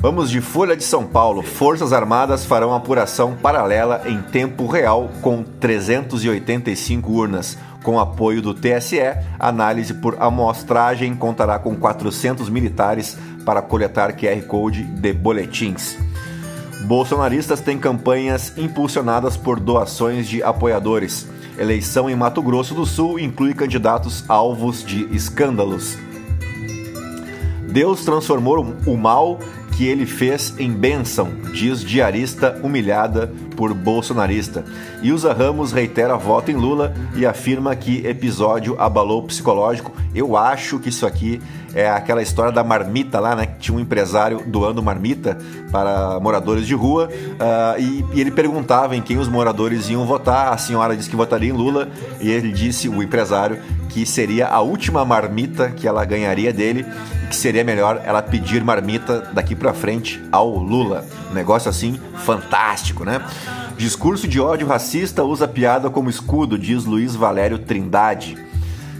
Vamos 0.00 0.30
de 0.30 0.40
Folha 0.40 0.76
de 0.76 0.82
São 0.82 1.06
Paulo. 1.06 1.42
Forças 1.42 1.92
Armadas 1.92 2.44
farão 2.44 2.74
apuração 2.74 3.36
paralela 3.36 4.02
em 4.06 4.20
tempo 4.20 4.66
real 4.66 5.10
com 5.20 5.42
385 5.42 7.12
urnas. 7.12 7.56
Com 7.82 7.98
apoio 7.98 8.42
do 8.42 8.52
TSE, 8.52 9.00
análise 9.38 9.94
por 9.94 10.16
amostragem 10.20 11.14
contará 11.14 11.58
com 11.58 11.74
400 11.76 12.48
militares 12.48 13.16
para 13.44 13.62
coletar 13.62 14.12
QR 14.16 14.42
Code 14.46 14.82
de 14.84 15.12
boletins. 15.12 15.96
Bolsonaristas 16.82 17.60
têm 17.60 17.78
campanhas 17.78 18.56
impulsionadas 18.56 19.36
por 19.36 19.60
doações 19.60 20.26
de 20.26 20.42
apoiadores. 20.42 21.26
Eleição 21.58 22.08
em 22.08 22.16
Mato 22.16 22.42
Grosso 22.42 22.74
do 22.74 22.86
Sul 22.86 23.18
inclui 23.18 23.54
candidatos 23.54 24.24
alvos 24.28 24.84
de 24.84 25.04
escândalos. 25.14 25.98
Deus 27.68 28.04
transformou 28.04 28.74
o 28.86 28.96
mal 28.96 29.38
que 29.76 29.86
ele 29.86 30.04
fez 30.04 30.54
em 30.58 30.72
bênção, 30.72 31.30
diz 31.52 31.82
diarista 31.82 32.58
humilhada 32.62 33.32
por 33.56 33.72
bolsonarista. 33.72 34.64
Ilza 35.02 35.32
Ramos 35.32 35.72
reitera 35.72 36.16
voto 36.16 36.50
em 36.50 36.54
Lula 36.54 36.92
e 37.14 37.24
afirma 37.24 37.76
que 37.76 38.06
episódio 38.06 38.74
abalou 38.78 39.22
psicológico. 39.22 39.92
Eu 40.14 40.36
acho 40.36 40.78
que 40.78 40.88
isso 40.88 41.06
aqui 41.06 41.40
é 41.74 41.88
aquela 41.88 42.22
história 42.22 42.52
da 42.52 42.64
marmita 42.64 43.20
lá, 43.20 43.36
né? 43.36 43.46
Que 43.46 43.58
tinha 43.58 43.76
um 43.76 43.80
empresário 43.80 44.42
doando 44.46 44.82
marmita 44.82 45.38
para 45.70 46.18
moradores 46.20 46.66
de 46.66 46.74
rua 46.74 47.08
uh, 47.08 47.80
e, 47.80 48.04
e, 48.12 48.20
ele 48.20 48.30
perguntava 48.30 48.96
em 48.96 49.02
quem 49.02 49.18
os 49.18 49.28
moradores 49.28 49.88
iam 49.88 50.04
votar. 50.04 50.52
A 50.52 50.56
senhora 50.56 50.96
disse 50.96 51.08
que 51.08 51.16
votaria 51.16 51.50
em 51.50 51.52
Lula 51.52 51.88
e 52.20 52.30
ele 52.30 52.52
disse, 52.52 52.88
o 52.88 53.02
empresário, 53.02 53.58
que 53.88 54.04
seria 54.04 54.48
a 54.48 54.60
última 54.60 55.04
marmita 55.04 55.70
que 55.70 55.86
ela 55.86 56.04
ganharia 56.04 56.52
dele 56.52 56.84
e 57.24 57.26
que 57.28 57.36
seria 57.36 57.64
melhor 57.64 58.00
ela 58.04 58.22
pedir 58.22 58.64
marmita 58.64 59.30
daqui 59.32 59.54
para 59.54 59.72
frente 59.72 60.20
ao 60.32 60.56
Lula. 60.56 61.04
Um 61.30 61.34
negócio 61.34 61.68
assim 61.68 61.98
fantástico, 62.24 63.04
né? 63.04 63.20
Discurso 63.76 64.28
de 64.28 64.40
ódio 64.40 64.66
racista 64.66 65.24
usa 65.24 65.48
piada 65.48 65.88
como 65.88 66.10
escudo, 66.10 66.58
diz 66.58 66.84
Luiz 66.84 67.14
Valério 67.14 67.58
Trindade. 67.58 68.49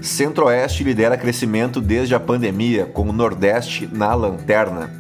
Centro-Oeste 0.00 0.83
lidera 0.83 1.16
crescimento 1.16 1.80
desde 1.80 2.14
a 2.14 2.21
pandemia, 2.21 2.87
com 2.87 3.09
o 3.09 3.12
Nordeste 3.12 3.88
na 3.92 4.14
lanterna. 4.14 4.90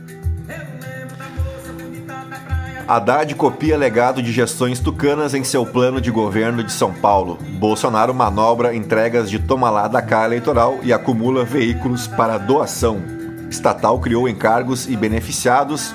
Haddad 2.86 3.32
copia 3.36 3.78
legado 3.78 4.20
de 4.20 4.32
gestões 4.32 4.80
tucanas 4.80 5.32
em 5.32 5.44
seu 5.44 5.64
plano 5.64 6.00
de 6.00 6.10
governo 6.10 6.64
de 6.64 6.72
São 6.72 6.92
Paulo. 6.92 7.38
Bolsonaro 7.52 8.12
manobra 8.12 8.74
entregas 8.74 9.30
de 9.30 9.38
toma 9.38 9.70
lá 9.70 9.86
da 9.86 10.02
cá 10.02 10.24
eleitoral 10.24 10.80
e 10.82 10.92
acumula 10.92 11.44
veículos 11.44 12.08
para 12.08 12.36
doação. 12.36 13.00
Estatal 13.48 13.98
criou 14.00 14.28
encargos 14.28 14.88
e 14.88 14.96
beneficiados 14.96 15.94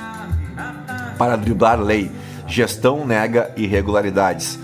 para 1.17 1.35
driblar 1.35 1.81
lei. 1.81 2.09
Gestão 2.47 3.05
nega 3.05 3.51
irregularidades. 3.57 4.57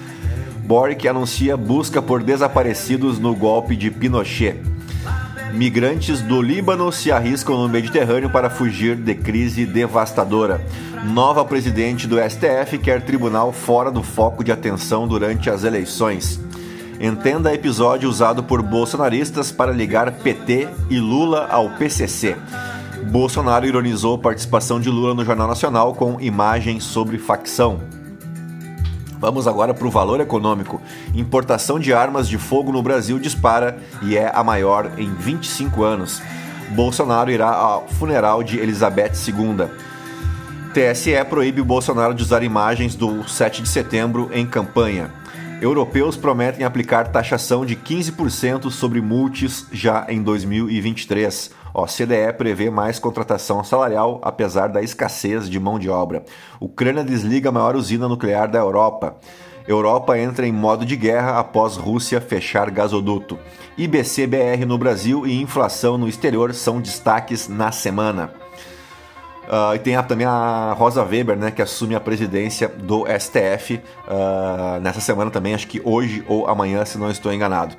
Boric 0.63 1.07
anuncia 1.07 1.57
busca 1.57 2.01
por 2.01 2.23
desaparecidos 2.23 3.19
no 3.19 3.35
golpe 3.35 3.75
de 3.75 3.91
Pinochet. 3.91 4.61
Migrantes 5.53 6.21
do 6.21 6.41
Líbano 6.41 6.91
se 6.91 7.11
arriscam 7.11 7.57
no 7.57 7.67
Mediterrâneo 7.67 8.29
para 8.29 8.49
fugir 8.49 8.95
de 8.95 9.13
crise 9.15 9.65
devastadora. 9.65 10.65
Nova 11.03 11.43
presidente 11.43 12.07
do 12.07 12.17
STF 12.17 12.77
quer 12.77 13.01
tribunal 13.01 13.51
fora 13.51 13.91
do 13.91 14.01
foco 14.01 14.43
de 14.43 14.51
atenção 14.51 15.07
durante 15.07 15.49
as 15.49 15.63
eleições. 15.63 16.39
Entenda 17.01 17.53
episódio 17.53 18.07
usado 18.07 18.43
por 18.43 18.61
bolsonaristas 18.61 19.51
para 19.51 19.73
ligar 19.73 20.11
PT 20.11 20.69
e 20.89 20.99
Lula 20.99 21.47
ao 21.51 21.69
PCC. 21.71 22.37
Bolsonaro 23.09 23.65
ironizou 23.65 24.17
participação 24.17 24.79
de 24.79 24.89
Lula 24.89 25.15
no 25.15 25.25
Jornal 25.25 25.47
Nacional 25.47 25.95
com 25.95 26.21
imagens 26.21 26.83
sobre 26.83 27.17
facção. 27.17 28.00
Vamos 29.21 29.47
agora 29.47 29.71
para 29.71 29.87
o 29.87 29.91
valor 29.91 30.19
econômico. 30.19 30.81
Importação 31.13 31.79
de 31.79 31.93
armas 31.93 32.27
de 32.27 32.39
fogo 32.39 32.71
no 32.71 32.81
Brasil 32.81 33.19
dispara 33.19 33.77
e 34.01 34.17
é 34.17 34.31
a 34.33 34.43
maior 34.43 34.93
em 34.97 35.13
25 35.13 35.83
anos. 35.83 36.19
Bolsonaro 36.71 37.29
irá 37.29 37.51
ao 37.51 37.87
funeral 37.87 38.41
de 38.41 38.57
Elizabeth 38.57 39.11
II. 39.27 39.67
TSE 40.73 41.23
proíbe 41.29 41.61
Bolsonaro 41.61 42.15
de 42.15 42.23
usar 42.23 42.41
imagens 42.41 42.95
do 42.95 43.23
7 43.29 43.61
de 43.61 43.69
setembro 43.69 44.31
em 44.33 44.43
campanha. 44.43 45.11
Europeus 45.61 46.17
prometem 46.17 46.65
aplicar 46.65 47.09
taxação 47.09 47.63
de 47.63 47.75
15% 47.75 48.71
sobre 48.71 49.01
multis 49.01 49.67
já 49.71 50.07
em 50.09 50.23
2023. 50.23 51.51
OCDE 51.73 52.33
prevê 52.37 52.69
mais 52.69 52.99
contratação 52.99 53.63
salarial 53.63 54.19
apesar 54.23 54.67
da 54.67 54.81
escassez 54.81 55.49
de 55.49 55.59
mão 55.59 55.79
de 55.79 55.89
obra. 55.89 56.23
Ucrânia 56.59 57.03
desliga 57.03 57.49
a 57.49 57.51
maior 57.51 57.75
usina 57.75 58.07
nuclear 58.07 58.49
da 58.49 58.59
Europa. 58.59 59.15
Europa 59.67 60.17
entra 60.17 60.47
em 60.47 60.51
modo 60.51 60.85
de 60.85 60.95
guerra 60.95 61.39
após 61.39 61.77
Rússia 61.77 62.19
fechar 62.19 62.69
gasoduto. 62.71 63.37
IBC-BR 63.77 64.65
no 64.65 64.77
Brasil 64.77 65.25
e 65.25 65.41
inflação 65.41 65.97
no 65.97 66.07
exterior 66.07 66.53
são 66.53 66.81
destaques 66.81 67.47
na 67.47 67.71
semana. 67.71 68.33
Uh, 69.51 69.75
e 69.75 69.79
tem 69.79 69.95
a, 69.95 70.03
também 70.03 70.25
a 70.25 70.73
Rosa 70.77 71.03
Weber, 71.03 71.35
né, 71.35 71.51
que 71.51 71.61
assume 71.61 71.93
a 71.93 71.99
presidência 71.99 72.69
do 72.69 73.05
STF 73.19 73.75
uh, 73.75 73.81
ah, 74.07 74.79
nessa 74.81 75.01
semana 75.01 75.29
também, 75.29 75.53
acho 75.53 75.67
que 75.67 75.81
hoje 75.83 76.23
ou 76.27 76.47
amanhã, 76.47 76.85
se 76.85 76.97
não 76.97 77.11
estou 77.11 77.33
enganado. 77.33 77.75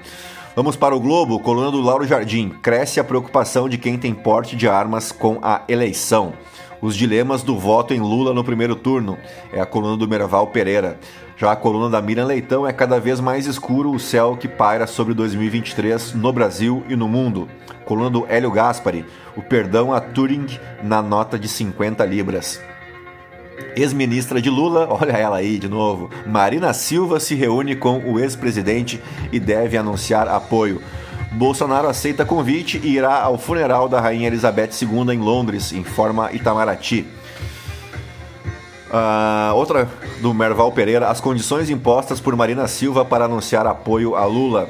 Vamos 0.55 0.77
para 0.77 0.95
o 0.95 1.01
Globo, 1.01 1.41
coluna 1.41 1.71
do 1.71 1.81
Lauro 1.81 2.07
Jardim. 2.07 2.51
Cresce 2.51 3.01
a 3.01 3.05
preocupação 3.05 3.71
de 3.71 3.79
quem 3.79 3.97
tem 3.97 4.13
porte 4.13 4.55
de 4.55 4.69
armas 4.69 5.11
com 5.11 5.39
a 5.41 5.63
eleição. 5.67 6.35
Os 6.79 6.95
dilemas 6.95 7.43
do 7.43 7.59
voto 7.59 7.95
em 7.95 8.01
Lula 8.01 8.35
no 8.35 8.45
primeiro 8.45 8.77
turno. 8.77 9.17
É 9.51 9.63
a 9.63 9.65
coluna 9.65 9.97
do 9.97 10.07
Merval 10.07 10.49
Pereira. 10.49 11.01
Já 11.39 11.53
a 11.53 11.57
coluna 11.57 11.89
da 11.89 12.03
Miriam 12.03 12.27
Leitão 12.27 12.67
é 12.67 12.73
cada 12.73 13.01
vez 13.01 13.19
mais 13.19 13.47
escuro 13.47 13.93
o 13.93 13.99
céu 13.99 14.37
que 14.37 14.47
paira 14.47 14.87
sobre 14.87 15.15
2023 15.15 16.13
no 16.13 16.31
Brasil 16.31 16.85
e 16.87 16.95
no 16.95 17.09
mundo. 17.09 17.49
Coluna 17.87 18.11
do 18.11 18.27
Hélio 18.29 18.51
Gaspari. 18.51 19.07
O 19.35 19.41
perdão 19.41 19.91
a 19.91 20.03
Turing 20.03 20.47
na 20.83 21.01
nota 21.01 21.39
de 21.39 21.49
50 21.49 22.05
libras. 22.05 22.61
Ex-ministra 23.77 24.41
de 24.41 24.51
Lula, 24.51 24.87
olha 25.01 25.13
ela 25.13 25.37
aí 25.37 25.59
de 25.59 25.69
novo. 25.69 26.11
Marina 26.27 26.73
Silva 26.73 27.21
se 27.21 27.35
reúne 27.35 27.75
com 27.75 27.99
o 28.01 28.19
ex-presidente 28.19 29.01
e 29.31 29.41
deve 29.41 29.77
anunciar 29.77 30.29
apoio. 30.29 30.83
Bolsonaro 31.33 31.89
aceita 31.89 32.25
convite 32.25 32.81
e 32.85 32.97
irá 32.97 33.23
ao 33.23 33.39
funeral 33.39 33.89
da 33.89 34.01
Rainha 34.01 34.27
Elizabeth 34.27 34.71
II 34.83 35.15
em 35.15 35.19
Londres, 35.19 35.73
informa 35.73 36.31
Itamaraty. 36.33 37.07
Uh, 38.93 39.55
outra 39.55 39.89
do 40.21 40.35
Merval 40.35 40.71
Pereira, 40.73 41.09
as 41.09 41.19
condições 41.19 41.71
impostas 41.71 42.21
por 42.21 42.37
Marina 42.37 42.69
Silva 42.69 43.03
para 43.07 43.25
anunciar 43.25 43.67
apoio 43.67 44.15
a 44.15 44.27
Lula. 44.27 44.69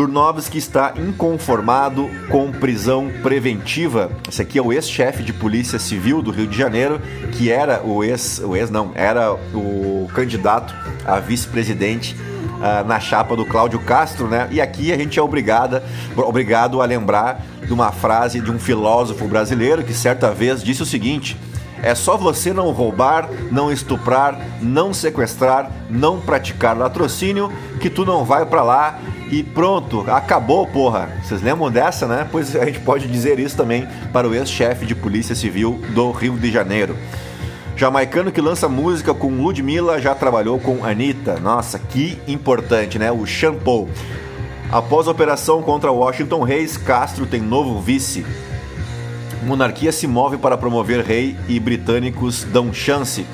Turnovski 0.00 0.56
está 0.56 0.94
inconformado 0.96 2.08
com 2.30 2.50
prisão 2.50 3.12
preventiva. 3.22 4.10
Esse 4.26 4.40
aqui 4.40 4.58
é 4.58 4.62
o 4.62 4.72
ex-chefe 4.72 5.22
de 5.22 5.30
polícia 5.30 5.78
civil 5.78 6.22
do 6.22 6.30
Rio 6.30 6.46
de 6.46 6.56
Janeiro, 6.56 6.98
que 7.32 7.50
era 7.50 7.82
o 7.84 8.02
ex, 8.02 8.38
o 8.42 8.56
ex 8.56 8.70
não, 8.70 8.92
era 8.94 9.34
o 9.52 10.08
candidato 10.14 10.74
a 11.04 11.20
vice-presidente 11.20 12.16
uh, 12.16 12.88
na 12.88 12.98
chapa 12.98 13.36
do 13.36 13.44
Cláudio 13.44 13.78
Castro, 13.80 14.26
né? 14.26 14.48
E 14.50 14.58
aqui 14.58 14.90
a 14.90 14.96
gente 14.96 15.18
é 15.18 15.22
obrigada, 15.22 15.84
obrigado 16.16 16.80
a 16.80 16.86
lembrar 16.86 17.44
de 17.62 17.72
uma 17.74 17.92
frase 17.92 18.40
de 18.40 18.50
um 18.50 18.58
filósofo 18.58 19.28
brasileiro 19.28 19.84
que 19.84 19.92
certa 19.92 20.32
vez 20.32 20.62
disse 20.62 20.82
o 20.82 20.86
seguinte: 20.86 21.36
é 21.82 21.94
só 21.94 22.16
você 22.16 22.54
não 22.54 22.70
roubar, 22.70 23.28
não 23.50 23.70
estuprar, 23.70 24.38
não 24.62 24.94
sequestrar, 24.94 25.70
não 25.90 26.18
praticar 26.20 26.74
latrocínio 26.74 27.52
que 27.80 27.90
tu 27.90 28.06
não 28.06 28.24
vai 28.24 28.46
para 28.46 28.62
lá 28.62 28.98
e 29.30 29.44
pronto, 29.44 30.04
acabou, 30.10 30.66
porra. 30.66 31.08
Vocês 31.22 31.40
lembram 31.40 31.70
dessa, 31.70 32.06
né? 32.06 32.26
Pois 32.30 32.56
a 32.56 32.64
gente 32.64 32.80
pode 32.80 33.06
dizer 33.06 33.38
isso 33.38 33.56
também 33.56 33.86
para 34.12 34.28
o 34.28 34.34
ex-chefe 34.34 34.84
de 34.84 34.94
Polícia 34.94 35.36
Civil 35.36 35.80
do 35.94 36.10
Rio 36.10 36.36
de 36.36 36.50
Janeiro. 36.50 36.96
Jamaicano 37.76 38.32
que 38.32 38.40
lança 38.40 38.68
música 38.68 39.14
com 39.14 39.30
Ludmilla 39.30 40.00
já 40.00 40.14
trabalhou 40.14 40.58
com 40.58 40.84
Anitta. 40.84 41.38
Nossa, 41.38 41.78
que 41.78 42.18
importante, 42.26 42.98
né? 42.98 43.12
O 43.12 43.24
Shampoo. 43.24 43.88
Após 44.70 45.06
a 45.06 45.12
operação 45.12 45.62
contra 45.62 45.92
Washington 45.92 46.42
Reis, 46.42 46.76
Castro 46.76 47.24
tem 47.24 47.40
novo 47.40 47.80
vice. 47.80 48.26
Monarquia 49.44 49.92
se 49.92 50.06
move 50.06 50.38
para 50.38 50.58
promover 50.58 51.04
rei 51.04 51.36
e 51.48 51.58
britânicos 51.58 52.44
dão 52.44 52.72
chance. 52.72 53.24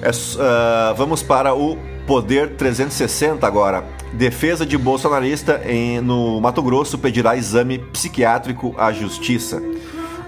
É, 0.00 0.10
uh, 0.10 0.94
vamos 0.96 1.22
para 1.22 1.54
o 1.54 1.78
Poder 2.06 2.56
360 2.56 3.46
agora. 3.46 3.97
Defesa 4.12 4.64
de 4.64 4.76
bolsonarista 4.76 5.60
em, 5.64 6.00
no 6.00 6.40
Mato 6.40 6.62
Grosso 6.62 6.98
pedirá 6.98 7.36
exame 7.36 7.78
psiquiátrico 7.78 8.74
à 8.76 8.92
justiça. 8.92 9.62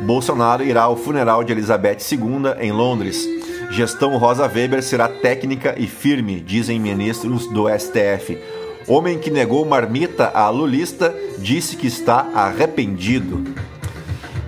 Bolsonaro 0.01 0.63
irá 0.63 0.83
ao 0.83 0.97
funeral 0.97 1.43
de 1.43 1.53
Elizabeth 1.53 1.99
II 2.11 2.55
em 2.61 2.73
Londres. 2.73 3.27
Gestão 3.71 4.17
Rosa 4.17 4.47
Weber 4.47 4.83
será 4.83 5.09
técnica 5.09 5.75
e 5.79 5.87
firme, 5.87 6.41
dizem 6.41 6.79
ministros 6.79 7.47
do 7.49 7.67
STF. 7.69 8.39
Homem 8.87 9.19
que 9.19 9.31
negou 9.31 9.65
marmita 9.65 10.31
à 10.35 10.49
lulista 10.49 11.15
disse 11.39 11.77
que 11.77 11.87
está 11.87 12.29
arrependido. 12.35 13.45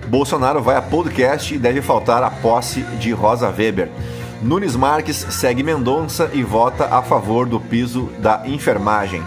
Bolsonaro 0.07 0.61
vai 0.61 0.75
a 0.75 0.81
podcast 0.81 1.53
e 1.53 1.57
deve 1.57 1.81
faltar 1.81 2.21
a 2.23 2.29
posse 2.29 2.81
de 2.99 3.11
Rosa 3.11 3.49
Weber. 3.49 3.89
Nunes 4.43 4.75
Marques 4.75 5.25
segue 5.29 5.63
Mendonça 5.63 6.29
e 6.33 6.43
vota 6.43 6.93
a 6.93 7.01
favor 7.01 7.47
do 7.47 7.61
piso 7.61 8.09
da 8.19 8.43
enfermagem. 8.45 9.23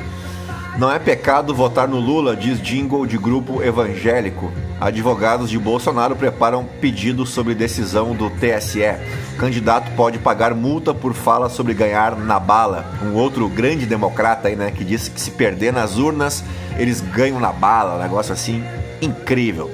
Não 0.77 0.93
é 0.93 0.99
pecado 0.99 1.55
votar 1.55 1.89
no 1.89 1.99
Lula, 1.99 2.37
diz 2.37 2.61
jingle 2.61 3.07
de 3.07 3.17
grupo 3.17 3.63
evangélico. 3.63 4.53
Advogados 4.79 5.49
de 5.49 5.59
Bolsonaro 5.59 6.15
preparam 6.15 6.67
pedido 6.83 7.25
sobre 7.25 7.55
decisão 7.55 8.15
do 8.15 8.29
TSE. 8.29 8.95
Candidato 9.39 9.91
pode 9.97 10.19
pagar 10.19 10.55
multa 10.55 10.93
por 10.93 11.15
fala 11.15 11.49
sobre 11.49 11.73
ganhar 11.73 12.15
na 12.15 12.39
bala. 12.39 12.85
Um 13.03 13.15
outro 13.15 13.49
grande 13.49 13.87
democrata 13.87 14.49
aí, 14.49 14.55
né, 14.55 14.71
que 14.71 14.85
disse 14.85 15.11
que 15.11 15.19
se 15.19 15.31
perder 15.31 15.73
nas 15.73 15.97
urnas, 15.97 16.45
eles 16.77 17.01
ganham 17.01 17.41
na 17.41 17.55
bala. 17.55 18.03
Negócio 18.03 18.35
assim 18.35 18.63
incrível. 19.01 19.71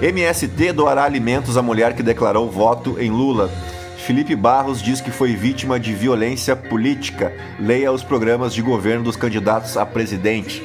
MST 0.00 0.72
doará 0.72 1.02
alimentos 1.02 1.56
à 1.56 1.62
mulher 1.62 1.94
que 1.94 2.04
declarou 2.04 2.48
voto 2.48 2.96
em 3.00 3.10
Lula. 3.10 3.50
Felipe 4.06 4.34
Barros 4.34 4.82
diz 4.82 5.00
que 5.00 5.10
foi 5.10 5.34
vítima 5.36 5.78
de 5.78 5.94
violência 5.94 6.56
política. 6.56 7.32
Leia 7.58 7.92
os 7.92 8.02
programas 8.02 8.52
de 8.54 8.62
governo 8.62 9.04
dos 9.04 9.14
candidatos 9.14 9.76
a 9.76 9.84
presidente. 9.84 10.62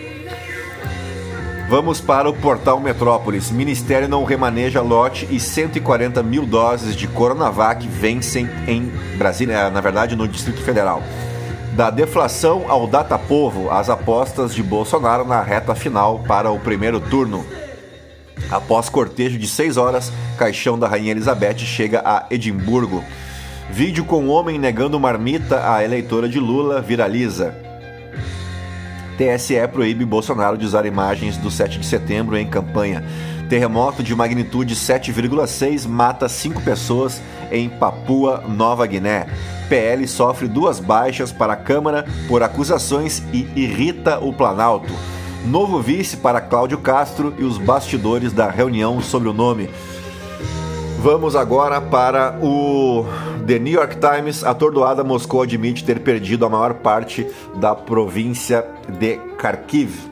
Vamos 1.69 1.99
para 1.99 2.29
o 2.29 2.33
portal 2.33 2.79
Metrópolis. 2.79 3.51
Ministério 3.51 4.07
não 4.07 4.23
remaneja 4.23 4.81
lote 4.81 5.27
e 5.29 5.39
140 5.39 6.23
mil 6.23 6.45
doses 6.45 6.95
de 6.95 7.07
Coronavac 7.07 7.87
vencem 7.87 8.49
em 8.67 8.91
Brasília, 9.17 9.69
na 9.69 9.81
verdade 9.81 10.15
no 10.15 10.27
Distrito 10.27 10.61
Federal. 10.61 11.03
Da 11.73 11.89
deflação 11.89 12.65
ao 12.69 12.87
data-povo, 12.87 13.69
as 13.69 13.89
apostas 13.89 14.55
de 14.55 14.63
Bolsonaro 14.63 15.25
na 15.25 15.41
reta 15.41 15.75
final 15.75 16.19
para 16.19 16.49
o 16.49 16.59
primeiro 16.59 16.99
turno. 17.01 17.45
Após 18.49 18.89
cortejo 18.89 19.37
de 19.37 19.47
seis 19.47 19.77
horas, 19.77 20.11
caixão 20.37 20.77
da 20.77 20.87
Rainha 20.87 21.11
Elizabeth 21.11 21.59
chega 21.59 22.01
a 22.05 22.25
Edimburgo. 22.29 23.03
Vídeo 23.69 24.05
com 24.05 24.27
homem 24.27 24.59
negando 24.59 24.99
marmita 24.99 25.73
à 25.73 25.83
eleitora 25.83 26.29
de 26.29 26.39
Lula 26.39 26.81
viraliza. 26.81 27.55
TSE 29.17 29.55
proíbe 29.71 30.05
Bolsonaro 30.05 30.57
de 30.57 30.65
usar 30.65 30.85
imagens 30.85 31.37
do 31.37 31.49
7 31.49 31.79
de 31.79 31.85
setembro 31.85 32.37
em 32.37 32.45
campanha. 32.45 33.03
Terremoto 33.49 34.03
de 34.03 34.13
magnitude 34.15 34.75
7,6 34.75 35.87
mata 35.87 36.27
cinco 36.27 36.61
pessoas 36.61 37.21
em 37.51 37.69
Papua 37.69 38.43
Nova 38.47 38.85
Guiné. 38.85 39.27
PL 39.69 40.07
sofre 40.07 40.47
duas 40.47 40.79
baixas 40.79 41.31
para 41.31 41.53
a 41.53 41.57
Câmara 41.57 42.05
por 42.27 42.43
acusações 42.43 43.23
e 43.31 43.47
irrita 43.55 44.19
o 44.19 44.33
Planalto. 44.33 44.93
Novo 45.45 45.79
vice 45.79 46.17
para 46.17 46.41
Cláudio 46.41 46.79
Castro 46.79 47.33
e 47.37 47.43
os 47.43 47.59
bastidores 47.59 48.33
da 48.33 48.49
reunião 48.49 48.99
sobre 48.99 49.29
o 49.29 49.33
nome. 49.33 49.69
Vamos 50.99 51.35
agora 51.35 51.79
para 51.79 52.39
o 52.41 53.05
The 53.45 53.59
New 53.59 53.73
York 53.73 53.97
Times. 53.97 54.43
Atordoada, 54.43 55.03
Moscou 55.03 55.43
admite 55.43 55.83
ter 55.83 55.99
perdido 55.99 56.47
a 56.47 56.49
maior 56.49 56.73
parte 56.75 57.27
da 57.57 57.75
província 57.75 58.65
de 58.89 59.17
Kharkiv. 59.37 60.09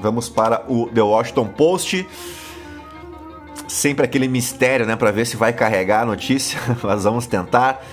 Vamos 0.00 0.28
para 0.28 0.62
o 0.68 0.88
The 0.88 1.02
Washington 1.02 1.48
Post. 1.48 2.06
Sempre 3.66 4.04
aquele 4.04 4.28
mistério, 4.28 4.86
né, 4.86 4.94
para 4.94 5.10
ver 5.10 5.26
se 5.26 5.36
vai 5.36 5.52
carregar 5.52 6.02
a 6.02 6.06
notícia. 6.06 6.60
Mas 6.84 7.02
vamos 7.02 7.26
tentar. 7.26 7.84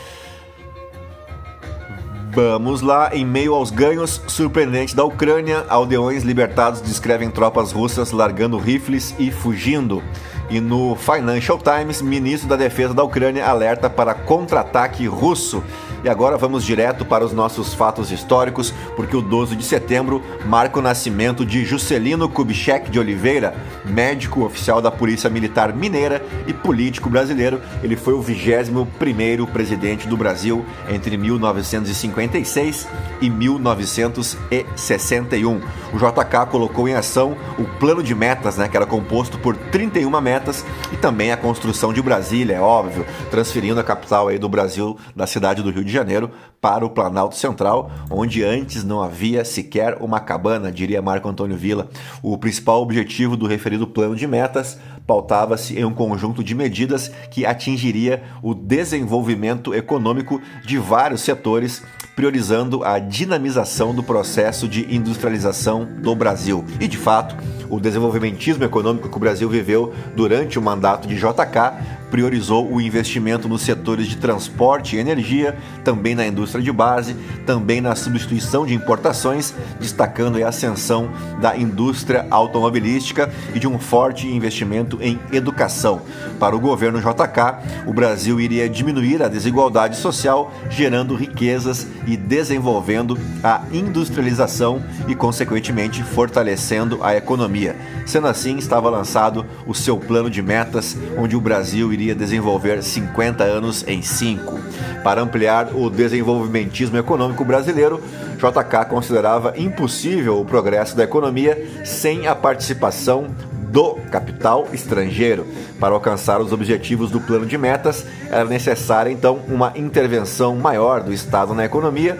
Vamos 2.36 2.82
lá, 2.82 3.12
em 3.14 3.26
meio 3.26 3.54
aos 3.56 3.72
ganhos 3.72 4.22
surpreendentes 4.28 4.94
da 4.94 5.06
Ucrânia, 5.06 5.64
aldeões 5.70 6.24
libertados 6.24 6.82
descrevem 6.82 7.32
tropas 7.32 7.72
russas 7.72 8.12
largando 8.12 8.58
rifles 8.58 9.16
e 9.18 9.32
fugindo. 9.32 10.04
E 10.50 10.60
no 10.60 10.98
Financial 10.98 11.58
Times, 11.58 12.02
ministro 12.02 12.50
da 12.50 12.58
Defesa 12.58 12.94
da 12.94 13.06
Ucrânia 13.06 13.48
alerta 13.48 13.90
para 13.90 14.14
contra-ataque 14.14 15.08
russo. 15.08 15.64
E 16.04 16.10
agora 16.10 16.38
vamos 16.38 16.64
direto 16.64 17.06
para 17.06 17.26
os 17.26 17.34
nossos 17.34 17.74
fatos 17.74 18.12
históricos, 18.12 18.72
porque 18.96 19.16
o 19.16 19.22
12 19.22 19.56
de 19.56 19.64
setembro 19.64 20.22
marca 20.46 20.80
o 20.80 20.82
nascimento 20.82 21.46
de 21.46 21.64
Juscelino 21.66 22.30
Kubitschek 22.30 22.92
de 22.92 23.00
Oliveira, 23.00 23.56
médico 23.86 24.44
oficial 24.44 24.82
da 24.82 24.92
Polícia 24.92 25.30
Militar 25.30 25.74
Mineira 25.74 26.22
e 26.48 26.54
político 26.54 27.10
brasileiro. 27.10 27.62
Ele 27.84 27.96
foi 27.96 28.14
o 28.14 28.24
21º 28.24 29.48
presidente 29.48 30.08
do 30.08 30.18
Brasil 30.18 30.66
entre 30.90 31.16
1956 31.18 32.88
e 33.22 33.30
1961. 33.30 35.62
O 35.94 35.98
JK 35.98 36.48
colocou 36.50 36.88
em 36.88 36.94
ação 36.94 37.36
o 37.58 37.64
plano 37.80 38.04
de 38.04 38.14
metas, 38.14 38.58
né, 38.58 38.68
que 38.68 38.76
era 38.76 38.86
composto 38.86 39.38
por 39.38 39.56
31 39.56 40.22
metas 40.22 40.66
e 40.92 40.98
também 40.98 41.32
a 41.32 41.38
construção 41.38 41.94
de 41.94 42.02
Brasília, 42.02 42.56
é 42.56 42.60
óbvio, 42.60 43.06
transferindo 43.32 43.80
a 43.80 43.84
capital 43.84 44.28
aí 44.28 44.38
do 44.38 44.50
Brasil 44.50 44.98
da 45.16 45.26
cidade 45.28 45.62
do 45.62 45.72
Rio 45.72 45.85
de 45.86 45.92
Janeiro 45.92 46.32
para 46.60 46.86
o 46.86 46.90
Planalto 46.90 47.36
Central, 47.36 47.92
onde 48.10 48.44
antes 48.44 48.84
não 48.84 49.02
havia 49.02 49.46
sequer 49.46 49.98
uma 50.02 50.20
cabana, 50.20 50.72
diria 50.72 51.02
Marco 51.02 51.30
Antônio 51.30 51.56
Villa. 51.56 51.88
O 52.24 52.38
principal 52.38 52.82
objetivo 52.82 53.38
do 53.38 53.46
referido 53.46 53.86
plano 53.86 54.16
de 54.16 54.26
metas 54.26 54.80
pautava-se 55.06 55.78
em 55.78 55.86
um 55.86 55.94
conjunto 55.94 56.44
de 56.44 56.56
medidas 56.56 57.12
que 57.30 57.46
atingiria 57.46 58.24
o 58.42 58.56
desenvolvimento 58.56 59.74
econômico 59.74 60.42
de 60.66 60.78
vários 60.78 61.22
setores, 61.22 61.84
priorizando 62.16 62.84
a 62.84 62.98
dinamização 62.98 63.94
do 63.94 64.02
processo 64.02 64.68
de 64.68 64.94
industrialização 64.94 65.86
do 65.86 66.16
Brasil. 66.16 66.66
E 66.80 66.88
de 66.88 66.98
fato, 66.98 67.36
o 67.70 67.80
desenvolvimentismo 67.80 68.64
econômico 68.64 69.10
que 69.10 69.18
o 69.18 69.20
Brasil 69.20 69.50
viveu 69.50 69.94
durante 70.16 70.58
o 70.58 70.62
mandato 70.62 71.08
de 71.08 71.16
JK 71.16 72.05
priorizou 72.10 72.72
o 72.72 72.80
investimento 72.80 73.48
nos 73.48 73.62
setores 73.62 74.08
de 74.08 74.18
transporte 74.18 74.96
e 74.96 75.00
energia, 75.00 75.58
também 75.84 76.16
na 76.16 76.26
indústria 76.26 76.64
de 76.64 76.72
base, 76.72 77.16
também 77.46 77.82
na 77.82 77.96
substituição 77.96 78.66
de 78.66 78.74
importações, 78.74 79.54
destacando 79.80 80.44
a 80.44 80.48
ascensão 80.48 81.10
da 81.42 81.58
indústria 81.58 82.26
automobilística 82.30 83.32
e 83.54 83.60
de 83.60 83.68
um 83.68 83.80
forte 83.80 84.28
investimento 84.28 84.98
em 85.02 85.20
educação. 85.32 86.02
Para 86.40 86.56
o 86.56 86.60
governo 86.60 87.00
JK, 87.00 87.86
o 87.88 87.94
Brasil 87.94 88.40
iria 88.40 88.70
diminuir 88.70 89.22
a 89.24 89.28
desigualdade 89.28 89.98
social, 89.98 90.52
gerando 90.70 91.16
riquezas 91.16 91.88
e 92.08 92.18
desenvolvendo 92.18 93.18
a 93.44 93.62
industrialização 93.72 94.84
e, 95.08 95.16
consequentemente, 95.16 96.04
fortalecendo 96.04 97.00
a 97.04 97.16
economia. 97.16 97.76
Sendo 98.06 98.28
assim, 98.28 98.58
estava 98.58 98.90
lançado 98.90 99.46
o 99.66 99.74
seu 99.74 99.98
plano 99.98 100.30
de 100.30 100.42
metas, 100.42 100.98
onde 101.18 101.36
o 101.36 101.42
Brasil 101.42 101.92
iria 101.96 102.14
desenvolver 102.14 102.84
50 102.84 103.44
anos 103.44 103.84
em 103.88 104.02
5. 104.02 104.60
Para 105.04 105.22
ampliar 105.22 105.76
o 105.76 105.90
desenvolvimentismo 105.90 106.98
econômico 106.98 107.44
brasileiro, 107.44 108.02
JK 108.36 108.86
considerava 108.90 109.54
impossível 109.58 110.40
o 110.40 110.46
progresso 110.46 110.96
da 110.96 111.04
economia 111.04 111.68
sem 111.84 112.28
a 112.28 112.36
participação 112.36 113.28
do 113.76 113.96
capital 114.12 114.68
estrangeiro. 114.72 115.46
Para 115.80 115.94
alcançar 115.94 116.40
os 116.40 116.54
objetivos 116.54 117.12
do 117.12 117.20
plano 117.20 117.46
de 117.46 117.58
metas, 117.58 118.06
era 118.30 118.46
necessária 118.46 119.12
então 119.12 119.42
uma 119.48 119.74
intervenção 119.76 120.56
maior 120.56 121.04
do 121.04 121.12
Estado 121.12 121.54
na 121.54 121.66
economia, 121.66 122.18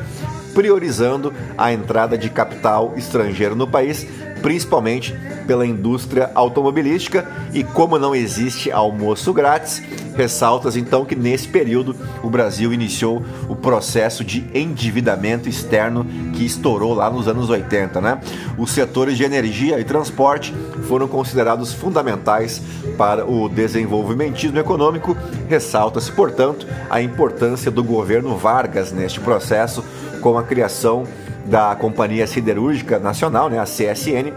priorizando 0.54 1.34
a 1.58 1.72
entrada 1.72 2.18
de 2.18 2.30
capital 2.30 2.94
estrangeiro 2.98 3.56
no 3.56 3.68
país, 3.68 4.06
principalmente 4.46 5.12
pela 5.48 5.66
indústria 5.66 6.30
automobilística. 6.36 7.28
E 7.52 7.64
como 7.64 7.98
não 7.98 8.14
existe 8.14 8.72
almoço 8.72 9.34
grátis, 9.34 9.82
ressaltas 10.16 10.78
então 10.78 11.04
que 11.04 11.16
nesse 11.16 11.48
período 11.48 11.96
o 12.22 12.30
Brasil 12.30 12.72
iniciou 12.72 13.24
o 13.50 13.56
processo 13.56 14.24
de 14.24 14.46
endividamento 14.54 15.50
externo 15.50 16.06
que 16.32 16.46
estourou 16.46 16.94
lá 16.94 17.10
nos 17.10 17.28
anos 17.28 17.50
80, 17.50 18.00
né? 18.00 18.22
Os 18.56 18.70
setores 18.70 19.18
de 19.18 19.24
energia 19.24 19.80
e 19.80 19.84
transporte 19.84 20.54
foram 20.88 21.08
considerados 21.08 21.74
fundamentais 21.74 22.62
para 23.00 23.26
o 23.26 23.50
desenvolvimentismo 23.50 24.60
econômico. 24.60 25.18
Ressalta-se, 25.50 26.12
portanto, 26.12 26.68
a 26.88 27.02
importância 27.02 27.72
do 27.72 27.84
governo 27.84 28.38
Vargas 28.38 28.92
neste 28.92 29.20
processo 29.20 29.84
com 30.22 30.38
a 30.38 30.44
criação 30.44 31.04
da 31.46 31.76
Companhia 31.76 32.26
Siderúrgica 32.28 33.00
Nacional, 33.00 33.50
né, 33.50 33.60
a 33.60 33.64
CSN, 33.64 34.32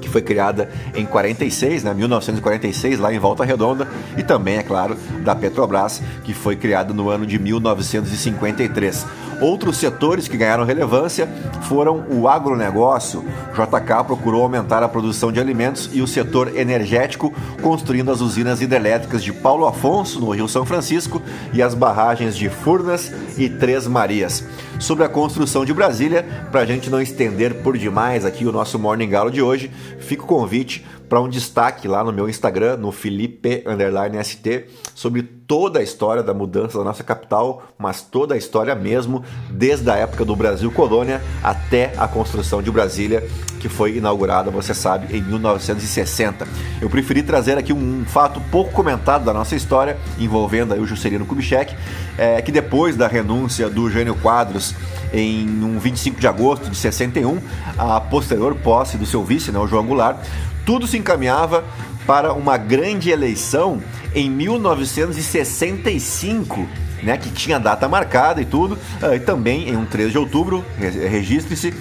que 0.00 0.08
foi 0.08 0.22
criada 0.22 0.68
em 0.94 1.06
46, 1.06 1.84
né, 1.84 1.94
1946, 1.94 2.98
lá 2.98 3.12
em 3.12 3.18
Volta 3.18 3.44
Redonda, 3.44 3.88
e 4.16 4.22
também, 4.22 4.56
é 4.56 4.62
claro, 4.62 4.96
da 5.24 5.34
Petrobras, 5.34 6.02
que 6.24 6.34
foi 6.34 6.56
criada 6.56 6.92
no 6.92 7.08
ano 7.08 7.26
de 7.26 7.38
1953. 7.38 9.06
Outros 9.42 9.76
setores 9.76 10.28
que 10.28 10.36
ganharam 10.36 10.64
relevância 10.64 11.28
foram 11.62 12.06
o 12.08 12.28
agronegócio. 12.28 13.24
JK 13.52 14.04
procurou 14.06 14.42
aumentar 14.42 14.84
a 14.84 14.88
produção 14.88 15.32
de 15.32 15.40
alimentos 15.40 15.90
e 15.92 16.00
o 16.00 16.06
setor 16.06 16.56
energético, 16.56 17.34
construindo 17.60 18.12
as 18.12 18.20
usinas 18.20 18.62
hidrelétricas 18.62 19.22
de 19.24 19.32
Paulo 19.32 19.66
Afonso, 19.66 20.20
no 20.20 20.30
Rio 20.30 20.46
São 20.46 20.64
Francisco, 20.64 21.20
e 21.52 21.60
as 21.60 21.74
barragens 21.74 22.36
de 22.36 22.48
Furnas 22.48 23.12
e 23.36 23.48
Três 23.48 23.88
Marias. 23.88 24.44
Sobre 24.78 25.04
a 25.04 25.08
construção 25.08 25.64
de 25.64 25.74
Brasília, 25.74 26.24
para 26.52 26.60
a 26.60 26.66
gente 26.66 26.88
não 26.88 27.00
estender 27.00 27.62
por 27.62 27.76
demais 27.76 28.24
aqui 28.24 28.46
o 28.46 28.52
nosso 28.52 28.78
Morning 28.78 29.08
Galo 29.08 29.30
de 29.30 29.42
hoje, 29.42 29.72
fica 29.98 30.22
o 30.22 30.26
convite 30.26 30.86
para 31.08 31.20
um 31.20 31.28
destaque 31.28 31.86
lá 31.86 32.02
no 32.02 32.12
meu 32.12 32.28
Instagram, 32.28 32.76
no 32.76 32.90
Felipe_ST, 32.90 34.66
sobre 34.94 35.22
toda 35.52 35.80
a 35.80 35.82
história 35.82 36.22
da 36.22 36.32
mudança 36.32 36.78
da 36.78 36.84
nossa 36.84 37.04
capital, 37.04 37.64
mas 37.78 38.00
toda 38.00 38.32
a 38.34 38.38
história 38.38 38.74
mesmo, 38.74 39.22
desde 39.50 39.90
a 39.90 39.96
época 39.96 40.24
do 40.24 40.34
Brasil 40.34 40.72
colônia 40.72 41.20
até 41.42 41.92
a 41.98 42.08
construção 42.08 42.62
de 42.62 42.70
Brasília, 42.70 43.22
que 43.60 43.68
foi 43.68 43.98
inaugurada, 43.98 44.50
você 44.50 44.72
sabe, 44.72 45.14
em 45.14 45.20
1960. 45.20 46.48
Eu 46.80 46.88
preferi 46.88 47.22
trazer 47.22 47.58
aqui 47.58 47.70
um 47.70 48.02
fato 48.06 48.40
pouco 48.50 48.72
comentado 48.72 49.26
da 49.26 49.34
nossa 49.34 49.54
história, 49.54 49.98
envolvendo 50.18 50.72
aí 50.72 50.80
o 50.80 50.86
Juscelino 50.86 51.26
Kubitschek, 51.26 51.76
é, 52.16 52.40
que 52.40 52.50
depois 52.50 52.96
da 52.96 53.06
renúncia 53.06 53.68
do 53.68 53.90
Jânio 53.90 54.14
Quadros 54.14 54.74
em 55.12 55.46
um 55.62 55.78
25 55.78 56.18
de 56.18 56.26
agosto 56.26 56.70
de 56.70 56.76
61, 56.78 57.38
a 57.76 58.00
posterior 58.00 58.54
posse 58.54 58.96
do 58.96 59.04
seu 59.04 59.22
vice, 59.22 59.52
né, 59.52 59.58
o 59.58 59.66
João 59.66 59.84
Goulart, 59.84 60.16
tudo 60.64 60.86
se 60.86 60.96
encaminhava 60.96 61.62
para 62.06 62.32
uma 62.32 62.56
grande 62.56 63.10
eleição 63.10 63.82
em 64.14 64.30
1965 64.30 66.68
né, 67.02 67.16
que 67.16 67.30
tinha 67.30 67.58
data 67.58 67.88
marcada 67.88 68.40
e 68.40 68.44
tudo, 68.44 68.78
uh, 69.02 69.14
e 69.14 69.20
também 69.20 69.68
em 69.68 69.76
um 69.76 69.84
3 69.84 70.12
de 70.12 70.18
outubro, 70.18 70.64
registre-se, 70.78 71.74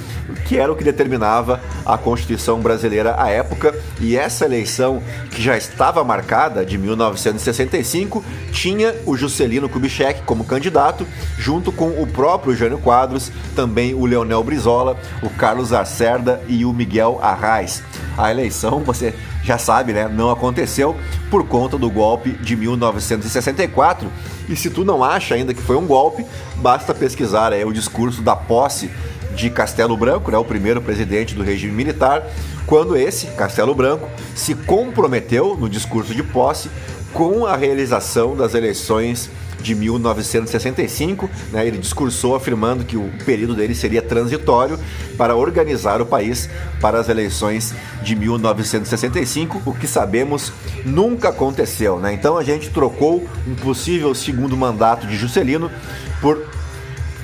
que 0.48 0.58
era 0.58 0.72
o 0.72 0.76
que 0.76 0.84
determinava 0.84 1.62
a 1.86 1.98
Constituição 1.98 2.60
brasileira 2.60 3.16
à 3.18 3.30
época, 3.30 3.74
e 4.00 4.18
essa 4.18 4.46
eleição 4.46 5.02
que 5.30 5.42
já 5.42 5.56
estava 5.56 6.04
marcada 6.04 6.66
de 6.66 6.78
1965 6.78 8.24
tinha 8.52 8.96
o 9.06 9.16
Juscelino 9.16 9.70
Kubitschek 9.70 10.24
como 10.24 10.44
candidato, 10.44 11.06
junto 11.38 11.72
com 11.72 12.02
o 12.02 12.08
próprio 12.08 12.56
Jânio 12.56 12.80
Quadros, 12.80 13.32
também 13.56 13.94
o 13.94 14.06
Leonel 14.06 14.44
Brizola, 14.44 14.98
o 15.22 15.30
Carlos 15.30 15.72
Arcerda 15.72 16.42
e 16.48 16.66
o 16.66 16.74
Miguel 16.74 17.20
Arraes. 17.22 17.84
A 18.18 18.30
eleição, 18.32 18.80
você 18.80 19.14
já 19.44 19.58
sabe, 19.58 19.94
né, 19.94 20.08
não 20.08 20.30
aconteceu 20.30 20.96
por 21.30 21.48
conta 21.48 21.78
do 21.78 21.90
golpe 21.90 22.32
de 22.32 22.56
1964. 22.56 24.12
E 24.50 24.56
se 24.56 24.70
tu 24.70 24.84
não 24.84 25.04
acha 25.04 25.36
ainda 25.36 25.54
que 25.54 25.62
foi 25.62 25.76
um 25.76 25.86
golpe, 25.86 26.26
basta 26.58 26.94
pesquisar 26.94 27.54
aí, 27.54 27.64
o 27.64 27.74
discurso 27.74 28.22
da 28.22 28.36
posse 28.36 28.92
de 29.36 29.50
Castelo 29.50 29.96
Branco, 29.96 30.30
né, 30.30 30.38
o 30.38 30.46
primeiro 30.46 30.82
presidente 30.82 31.34
do 31.34 31.44
regime 31.44 31.74
militar, 31.74 32.24
quando 32.66 32.96
esse, 32.96 33.28
Castelo 33.28 33.74
Branco, 33.74 34.08
se 34.36 34.56
comprometeu 34.56 35.56
no 35.58 35.70
discurso 35.70 36.14
de 36.14 36.24
posse 36.24 36.70
com 37.14 37.46
a 37.46 37.56
realização 37.56 38.36
das 38.36 38.54
eleições 38.54 39.30
de 39.62 39.76
1965. 39.76 41.30
Né, 41.52 41.66
ele 41.66 41.78
discursou 41.78 42.36
afirmando 42.36 42.84
que 42.84 42.98
o 42.98 43.10
período 43.26 43.56
dele 43.56 43.76
seria 43.76 44.02
transitório 44.02 44.80
para 45.18 45.36
organizar 45.36 46.02
o 46.02 46.06
país 46.06 46.50
para 46.80 47.00
as 47.00 47.10
eleições 47.10 47.74
de 48.04 48.16
1965, 48.16 49.62
o 49.66 49.74
que 49.74 49.88
sabemos 49.88 50.52
nunca 50.86 51.30
aconteceu. 51.30 52.00
Né? 52.00 52.14
Então 52.14 52.38
a 52.38 52.44
gente 52.44 52.70
trocou 52.70 53.28
um 53.48 53.56
possível 53.56 54.14
segundo 54.16 54.58
mandato 54.58 55.06
de 55.08 55.16
Juscelino 55.16 55.72
por 56.20 56.46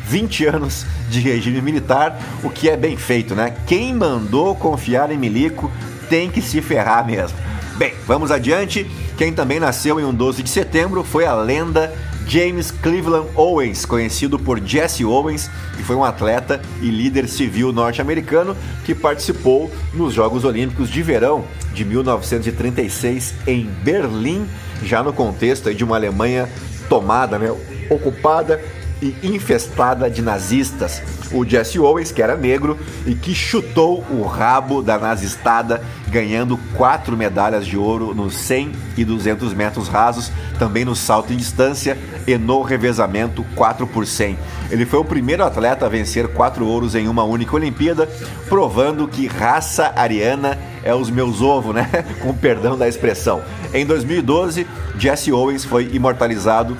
20 0.07 0.45
anos 0.45 0.85
de 1.09 1.19
regime 1.19 1.61
militar, 1.61 2.17
o 2.43 2.49
que 2.49 2.69
é 2.69 2.77
bem 2.77 2.95
feito, 2.95 3.35
né? 3.35 3.53
Quem 3.65 3.93
mandou 3.93 4.55
confiar 4.55 5.11
em 5.11 5.17
Milico 5.17 5.71
tem 6.09 6.29
que 6.29 6.41
se 6.41 6.61
ferrar 6.61 7.05
mesmo. 7.05 7.37
Bem, 7.77 7.93
vamos 8.07 8.31
adiante. 8.31 8.89
Quem 9.17 9.33
também 9.33 9.59
nasceu 9.59 9.99
em 9.99 10.03
um 10.03 10.13
12 10.13 10.43
de 10.43 10.49
setembro 10.49 11.03
foi 11.03 11.25
a 11.25 11.35
lenda 11.35 11.93
James 12.27 12.71
Cleveland 12.71 13.29
Owens, 13.35 13.85
conhecido 13.85 14.37
por 14.37 14.59
Jesse 14.59 15.05
Owens, 15.05 15.49
que 15.75 15.83
foi 15.83 15.95
um 15.95 16.03
atleta 16.03 16.61
e 16.81 16.89
líder 16.89 17.27
civil 17.27 17.71
norte-americano 17.71 18.55
que 18.85 18.93
participou 18.93 19.71
nos 19.93 20.13
Jogos 20.13 20.43
Olímpicos 20.43 20.89
de 20.89 21.01
Verão 21.01 21.45
de 21.73 21.85
1936 21.85 23.33
em 23.47 23.63
Berlim, 23.81 24.45
já 24.83 25.01
no 25.01 25.13
contexto 25.13 25.73
de 25.73 25.83
uma 25.83 25.95
Alemanha 25.95 26.49
tomada, 26.89 27.39
né, 27.39 27.49
ocupada 27.89 28.61
e 29.01 29.15
infestada 29.23 30.09
de 30.09 30.21
nazistas. 30.21 31.01
O 31.31 31.45
Jesse 31.45 31.79
Owens, 31.79 32.11
que 32.11 32.21
era 32.21 32.35
negro 32.35 32.77
e 33.05 33.13
que 33.13 33.35
chutou 33.35 34.03
o 34.09 34.23
rabo 34.25 34.81
da 34.81 34.97
nazistada, 34.97 35.81
ganhando 36.07 36.57
quatro 36.75 37.17
medalhas 37.17 37.65
de 37.65 37.77
ouro 37.77 38.13
nos 38.13 38.35
100 38.35 38.71
e 38.97 39.05
200 39.05 39.53
metros 39.53 39.87
rasos, 39.87 40.31
também 40.57 40.85
no 40.85 40.95
salto 40.95 41.33
em 41.33 41.37
distância 41.37 41.97
e 42.25 42.37
no 42.37 42.61
revezamento 42.61 43.45
4 43.55 43.85
por 43.87 44.05
100. 44.05 44.37
Ele 44.71 44.85
foi 44.85 44.99
o 44.99 45.05
primeiro 45.05 45.43
atleta 45.43 45.85
a 45.85 45.89
vencer 45.89 46.27
quatro 46.29 46.65
ouros 46.65 46.95
em 46.95 47.07
uma 47.07 47.23
única 47.23 47.55
Olimpíada, 47.55 48.07
provando 48.47 49.07
que 49.07 49.27
raça 49.27 49.93
ariana 49.95 50.57
é 50.83 50.93
os 50.93 51.09
meus 51.09 51.41
ovos, 51.41 51.75
né? 51.75 51.89
Com 52.21 52.33
perdão 52.33 52.77
da 52.77 52.87
expressão. 52.87 53.41
Em 53.73 53.85
2012, 53.85 54.65
Jesse 54.97 55.31
Owens 55.31 55.65
foi 55.65 55.89
imortalizado 55.91 56.77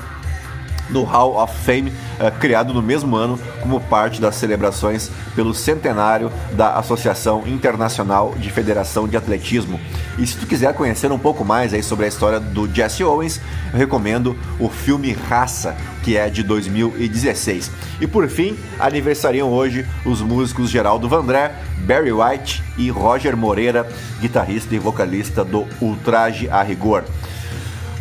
no 0.90 1.04
Hall 1.04 1.42
of 1.42 1.54
Fame, 1.66 1.92
uh, 2.20 2.32
criado 2.40 2.74
no 2.74 2.82
mesmo 2.82 3.16
ano 3.16 3.40
como 3.62 3.80
parte 3.80 4.20
das 4.22 4.36
celebrações 4.36 5.12
pelo 5.36 5.54
centenário 5.54 6.32
da 6.54 6.76
Associação 6.76 7.44
Internacional 7.48 8.34
de 8.38 8.50
Federação 8.50 9.08
de 9.08 9.18
Atletismo. 9.18 9.80
E 10.18 10.26
se 10.26 10.38
tu 10.38 10.48
quiser 10.48 10.74
conhecer 10.74 11.12
um 11.12 11.20
pouco 11.20 11.46
mais 11.46 11.74
aí 11.74 11.84
sobre 11.84 12.06
a 12.06 12.08
história 12.08 12.40
do 12.40 12.68
Jesse 12.74 13.04
Owens, 13.04 13.40
eu 13.72 13.78
recomendo 13.80 14.38
o 14.60 14.70
filme 14.70 15.14
Raça, 15.14 15.76
que 16.04 16.18
é 16.18 16.30
de 16.30 16.44
2016. 16.44 17.72
E 18.00 18.08
por 18.08 18.28
fim, 18.30 18.58
aniversariam 18.80 19.52
hoje 19.52 19.86
os 20.06 20.22
músicos 20.22 20.70
Geraldo 20.70 21.08
Vandré, 21.10 21.54
Barry 21.80 22.12
White 22.12 22.64
e 22.78 22.90
Roger 22.90 23.36
Moreira, 23.36 23.88
guitarrista 24.20 24.74
e 24.76 24.80
vocalista 24.80 25.44
do 25.44 25.68
Ultraje 25.82 26.50
a 26.50 26.62
Rigor. 26.64 27.04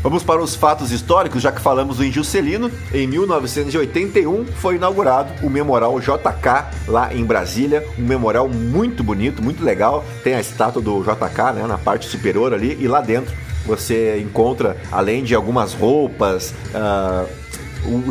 Vamos 0.07 0.23
para 0.23 0.41
os 0.41 0.55
fatos 0.55 0.93
históricos, 0.93 1.43
já 1.43 1.51
que 1.51 1.61
falamos 1.61 1.97
do 1.97 2.05
índio 2.05 2.23
Celino. 2.23 2.71
Em 2.95 3.09
1981 3.09 4.47
foi 4.47 4.77
inaugurado 4.77 5.33
o 5.45 5.51
Memorial 5.51 5.99
JK 5.99 6.87
lá 6.87 7.13
em 7.13 7.25
Brasília, 7.25 7.85
um 7.99 8.05
memorial 8.05 8.49
muito 8.49 9.03
bonito, 9.03 9.43
muito 9.43 9.65
legal. 9.65 10.05
Tem 10.23 10.35
a 10.35 10.41
estátua 10.41 10.81
do 10.81 11.03
JK 11.03 11.55
né, 11.57 11.67
na 11.67 11.77
parte 11.77 12.07
superior 12.07 12.55
ali 12.55 12.79
e 12.81 12.87
lá 12.87 13.01
dentro 13.01 13.35
você 13.67 14.21
encontra, 14.21 14.77
além 14.93 15.25
de 15.25 15.35
algumas 15.35 15.75
roupas, 15.75 16.55
uh, 16.73 17.29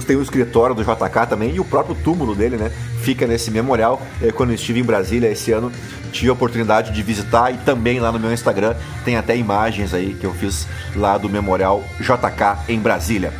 tem 0.05 0.15
o 0.15 0.21
escritório 0.21 0.75
do 0.75 0.83
JK 0.83 1.27
também 1.29 1.55
e 1.55 1.59
o 1.59 1.65
próprio 1.65 1.95
túmulo 1.95 2.35
dele, 2.35 2.57
né? 2.57 2.71
Fica 3.01 3.27
nesse 3.27 3.51
memorial. 3.51 4.01
Quando 4.35 4.49
eu 4.49 4.55
estive 4.55 4.79
em 4.79 4.83
Brasília 4.83 5.29
esse 5.29 5.51
ano, 5.51 5.71
tive 6.11 6.29
a 6.29 6.33
oportunidade 6.33 6.91
de 6.91 7.03
visitar 7.03 7.53
e 7.53 7.57
também 7.57 7.99
lá 7.99 8.11
no 8.11 8.19
meu 8.19 8.33
Instagram 8.33 8.75
tem 9.03 9.17
até 9.17 9.35
imagens 9.35 9.93
aí 9.93 10.13
que 10.13 10.25
eu 10.25 10.33
fiz 10.33 10.67
lá 10.95 11.17
do 11.17 11.29
Memorial 11.29 11.83
JK 11.99 12.69
em 12.69 12.79
Brasília. 12.79 13.33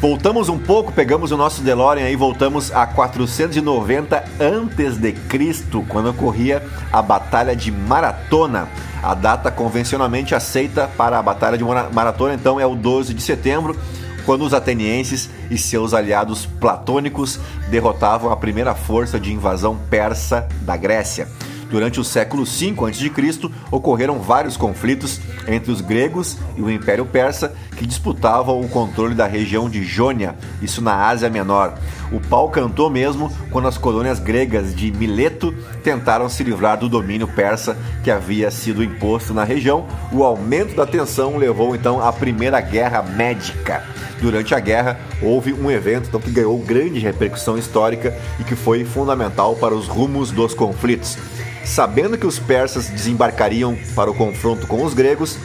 Voltamos 0.00 0.50
um 0.50 0.58
pouco, 0.58 0.92
pegamos 0.92 1.32
o 1.32 1.36
nosso 1.36 1.62
DeLorean 1.62 2.10
e 2.10 2.16
voltamos 2.16 2.70
a 2.72 2.86
490 2.86 4.22
antes 4.38 4.98
de 4.98 5.12
Cristo, 5.12 5.82
quando 5.88 6.10
ocorria 6.10 6.62
a 6.92 7.00
Batalha 7.00 7.56
de 7.56 7.72
Maratona. 7.72 8.68
A 9.02 9.14
data 9.14 9.50
convencionalmente 9.50 10.34
aceita 10.34 10.90
para 10.94 11.18
a 11.18 11.22
Batalha 11.22 11.56
de 11.56 11.64
Maratona, 11.64 12.34
então, 12.34 12.60
é 12.60 12.66
o 12.66 12.74
12 12.74 13.14
de 13.14 13.22
setembro, 13.22 13.78
quando 14.24 14.42
os 14.42 14.54
atenienses 14.54 15.28
e 15.50 15.58
seus 15.58 15.94
aliados 15.94 16.46
platônicos 16.46 17.38
derrotavam 17.68 18.30
a 18.30 18.36
primeira 18.36 18.74
força 18.74 19.18
de 19.20 19.32
invasão 19.32 19.78
persa 19.90 20.48
da 20.62 20.76
Grécia. 20.76 21.28
Durante 21.74 21.98
o 21.98 22.04
século 22.04 22.44
V 22.44 22.72
a.C., 22.86 23.50
ocorreram 23.68 24.20
vários 24.20 24.56
conflitos 24.56 25.20
entre 25.48 25.72
os 25.72 25.80
gregos 25.80 26.38
e 26.56 26.62
o 26.62 26.70
Império 26.70 27.04
Persa 27.04 27.52
que 27.76 27.84
disputavam 27.84 28.60
o 28.60 28.68
controle 28.68 29.12
da 29.12 29.26
região 29.26 29.68
de 29.68 29.82
Jônia, 29.82 30.36
isso 30.62 30.80
na 30.80 31.08
Ásia 31.08 31.28
Menor. 31.28 31.74
O 32.12 32.20
pau 32.20 32.48
cantou 32.48 32.88
mesmo 32.88 33.28
quando 33.50 33.66
as 33.66 33.76
colônias 33.76 34.20
gregas 34.20 34.72
de 34.72 34.92
Mileto 34.92 35.52
tentaram 35.82 36.28
se 36.28 36.44
livrar 36.44 36.78
do 36.78 36.88
domínio 36.88 37.26
persa 37.26 37.76
que 38.04 38.10
havia 38.12 38.52
sido 38.52 38.84
imposto 38.84 39.34
na 39.34 39.42
região. 39.42 39.84
O 40.12 40.22
aumento 40.22 40.76
da 40.76 40.86
tensão 40.86 41.36
levou 41.36 41.74
então 41.74 42.00
à 42.00 42.12
Primeira 42.12 42.60
Guerra 42.60 43.02
Médica. 43.02 43.82
Durante 44.20 44.54
a 44.54 44.60
guerra, 44.60 44.98
houve 45.20 45.52
um 45.52 45.70
evento 45.70 46.06
então, 46.08 46.20
que 46.20 46.30
ganhou 46.30 46.56
grande 46.58 47.00
repercussão 47.00 47.58
histórica 47.58 48.16
e 48.38 48.44
que 48.44 48.54
foi 48.54 48.84
fundamental 48.84 49.56
para 49.56 49.74
os 49.74 49.88
rumos 49.88 50.30
dos 50.30 50.54
conflitos. 50.54 51.18
Sabendo 51.64 52.18
que 52.18 52.26
os 52.26 52.38
persas 52.38 52.88
desembarcariam 52.88 53.76
para 53.94 54.10
o 54.10 54.14
confronto 54.14 54.66
com 54.66 54.84
os 54.84 54.94
gregos, 54.94 55.38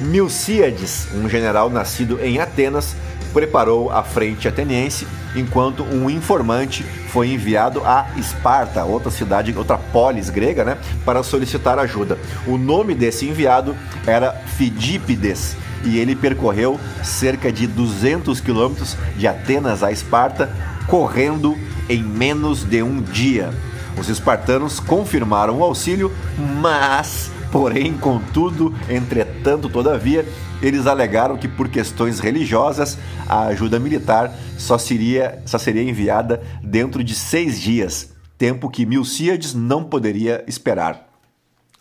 Milcíades, 0.00 1.06
um 1.14 1.28
general 1.28 1.70
nascido 1.70 2.18
em 2.20 2.40
Atenas, 2.40 2.96
preparou 3.32 3.90
a 3.90 4.02
frente 4.02 4.48
ateniense, 4.48 5.06
enquanto 5.36 5.84
um 5.84 6.10
informante 6.10 6.82
foi 7.08 7.28
enviado 7.28 7.80
a 7.84 8.08
Esparta, 8.16 8.84
outra 8.84 9.10
cidade, 9.10 9.54
outra 9.56 9.78
polis 9.78 10.30
grega, 10.30 10.64
né, 10.64 10.78
para 11.04 11.22
solicitar 11.22 11.78
ajuda. 11.78 12.18
O 12.46 12.58
nome 12.58 12.94
desse 12.94 13.26
enviado 13.26 13.76
era 14.06 14.32
Fidípides 14.56 15.56
e 15.84 15.98
ele 15.98 16.16
percorreu 16.16 16.78
cerca 17.02 17.52
de 17.52 17.66
200 17.66 18.40
quilômetros 18.40 18.96
de 19.16 19.26
Atenas 19.26 19.82
a 19.82 19.92
Esparta, 19.92 20.50
correndo 20.86 21.56
em 21.88 22.02
menos 22.02 22.64
de 22.64 22.82
um 22.82 23.00
dia. 23.00 23.52
Os 23.98 24.08
espartanos 24.08 24.80
confirmaram 24.80 25.58
o 25.58 25.62
auxílio, 25.62 26.12
mas, 26.60 27.30
porém, 27.52 27.92
contudo, 27.94 28.74
entretanto, 28.88 29.68
todavia, 29.68 30.26
eles 30.60 30.86
alegaram 30.86 31.36
que 31.36 31.46
por 31.46 31.68
questões 31.68 32.18
religiosas 32.18 32.98
a 33.28 33.44
ajuda 33.46 33.78
militar 33.78 34.34
só 34.58 34.78
seria, 34.78 35.42
só 35.46 35.58
seria 35.58 35.82
enviada 35.82 36.42
dentro 36.62 37.04
de 37.04 37.14
seis 37.14 37.60
dias, 37.60 38.12
tempo 38.36 38.68
que 38.68 38.84
Milcíades 38.84 39.54
não 39.54 39.84
poderia 39.84 40.44
esperar. 40.46 41.13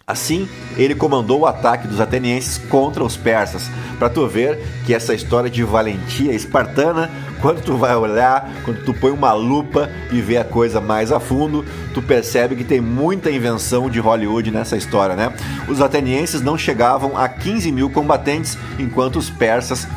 Assim, 0.05 0.49
ele 0.75 0.93
comandou 0.93 1.39
o 1.39 1.45
ataque 1.45 1.87
dos 1.87 2.01
atenienses 2.01 2.57
contra 2.57 3.01
os 3.01 3.15
persas. 3.15 3.71
Para 3.97 4.09
tu 4.09 4.27
ver 4.27 4.59
que 4.85 4.93
essa 4.93 5.13
história 5.13 5.49
de 5.49 5.63
valentia 5.63 6.33
espartana, 6.33 7.09
quando 7.41 7.61
tu 7.61 7.77
vai 7.77 7.95
olhar, 7.95 8.51
quando 8.65 8.83
tu 8.83 8.93
põe 8.93 9.11
uma 9.11 9.31
lupa 9.31 9.89
e 10.11 10.19
vê 10.19 10.35
a 10.35 10.43
coisa 10.43 10.81
mais 10.81 11.09
a 11.09 11.21
fundo, 11.21 11.63
tu 11.93 12.01
percebe 12.01 12.57
que 12.57 12.65
tem 12.65 12.81
muita 12.81 13.31
invenção 13.31 13.89
de 13.89 14.01
Hollywood 14.01 14.51
nessa 14.51 14.75
história, 14.75 15.15
né? 15.15 15.31
Os 15.69 15.79
atenienses 15.79 16.41
não 16.41 16.57
chegavam 16.57 17.17
a 17.17 17.29
15 17.29 17.71
mil 17.71 17.89
combatentes, 17.89 18.57
enquanto 18.77 19.15
os 19.15 19.29
persas 19.29 19.87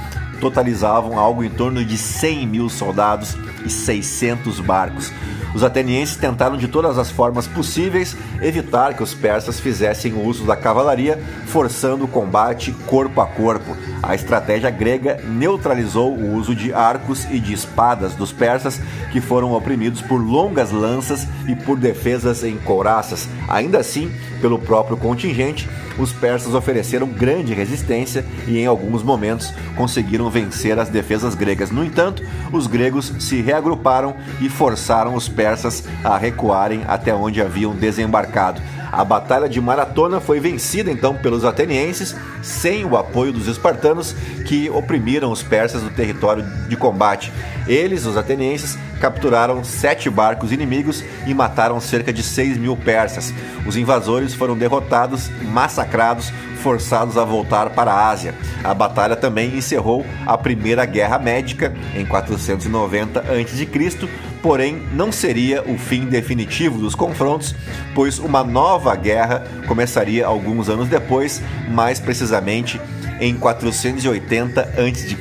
totalizavam 0.41 1.19
algo 1.19 1.43
em 1.43 1.51
torno 1.51 1.85
de 1.85 1.99
100 1.99 2.47
mil 2.47 2.69
soldados 2.69 3.37
e 3.67 3.71
600 3.71 4.61
barcos. 4.61 5.13
Os 5.55 5.65
atenienses 5.65 6.17
tentaram 6.17 6.57
de 6.57 6.69
todas 6.69 6.99
as 6.99 7.11
formas 7.11 7.47
possíveis 7.47 8.15
evitar 8.43 8.95
que 8.95 9.03
os 9.03 9.15
persas 9.15 9.59
fizessem 9.59 10.13
uso 10.15 10.45
da 10.45 10.55
cavalaria, 10.55 11.19
forçando 11.47 12.05
o 12.05 12.09
combate 12.09 12.73
corpo 12.87 13.21
a 13.21 13.27
corpo. 13.27 13.75
A 14.03 14.15
estratégia 14.15 14.71
grega 14.71 15.19
neutralizou 15.25 16.15
o 16.15 16.35
uso 16.37 16.55
de 16.55 16.75
arcos 16.75 17.25
e 17.31 17.41
de 17.41 17.55
espadas 17.55 18.15
dos 18.15 18.33
persas, 18.33 18.79
que 19.11 19.21
foram 19.21 19.53
oprimidos 19.53 20.03
por 20.03 20.19
longas 20.19 20.71
lanças 20.71 21.27
e 21.49 21.57
por 21.57 21.79
defesas 21.79 22.45
em 22.45 22.59
couraças. 22.59 23.27
Ainda 23.49 23.79
assim, 23.79 24.13
pelo 24.43 24.59
próprio 24.59 24.97
contingente, 24.97 25.69
os 25.99 26.13
persas 26.13 26.55
ofereceram 26.55 27.09
grande 27.09 27.55
resistência 27.55 28.25
e, 28.47 28.59
em 28.59 28.67
alguns 28.67 29.03
momentos, 29.03 29.53
conseguiram 29.77 30.29
vencer 30.31 30.79
as 30.79 30.89
defesas 30.89 31.35
gregas. 31.35 31.71
No 31.71 31.85
entanto, 31.85 32.23
os 32.53 32.67
gregos 32.67 33.13
se 33.19 33.41
reagruparam 33.57 34.15
e 34.41 34.49
forçaram 34.49 35.15
os 35.15 35.29
persas 35.29 35.83
a 36.05 36.17
recuarem 36.17 36.85
até 36.87 37.15
onde 37.15 37.41
haviam 37.41 37.75
desembarcado. 37.75 38.61
A 38.93 39.05
Batalha 39.05 39.49
de 39.49 39.61
Maratona 39.61 40.21
foi 40.21 40.39
vencida 40.39 40.91
então 40.91 41.15
pelos 41.15 41.45
atenienses, 41.45 42.15
sem 42.43 42.85
o 42.85 42.97
apoio 42.97 43.33
dos 43.33 43.49
espartanos, 43.49 44.15
que 44.47 44.71
oprimiram 44.71 45.33
os 45.33 45.43
persas 45.43 45.83
no 45.83 45.91
território 45.91 46.45
de 46.69 46.77
combate. 46.77 47.33
Eles, 47.67 48.07
os 48.07 48.17
atenienses, 48.17 48.79
capturaram 49.01 49.63
sete 49.65 50.09
barcos 50.09 50.53
inimigos 50.53 51.05
e 51.27 51.35
mataram 51.35 51.81
cerca 51.81 52.13
de 52.13 52.23
6 52.23 52.59
mil 52.59 52.77
persas. 52.77 53.33
Os 53.67 53.77
invasores 53.77 54.35
foram 54.35 54.57
derrotados, 54.57 55.31
massacrados, 55.43 56.33
forçados 56.63 57.17
a 57.17 57.25
voltar 57.25 57.71
para 57.71 57.93
a 57.93 58.09
Ásia. 58.09 58.35
A 58.65 58.75
batalha 58.75 59.17
também 59.17 59.57
encerrou 59.57 60.05
a 60.27 60.37
Primeira 60.37 60.85
Guerra 60.85 61.19
Médica 61.19 61.73
em 61.95 62.05
490 62.05 63.21
a.C., 63.21 64.09
porém 64.47 64.81
não 64.93 65.11
seria 65.11 65.61
o 65.65 65.77
fim 65.77 66.05
definitivo 66.05 66.79
dos 66.79 66.95
confrontos, 66.95 67.53
pois 67.97 68.21
uma 68.21 68.45
nova 68.45 68.95
guerra 68.95 69.45
começaria 69.67 70.25
alguns 70.25 70.69
anos 70.69 70.89
depois, 70.89 71.43
mais 71.69 71.99
precisamente 71.99 72.81
em 73.21 73.35
480 73.37 74.61
a.C., 74.61 75.17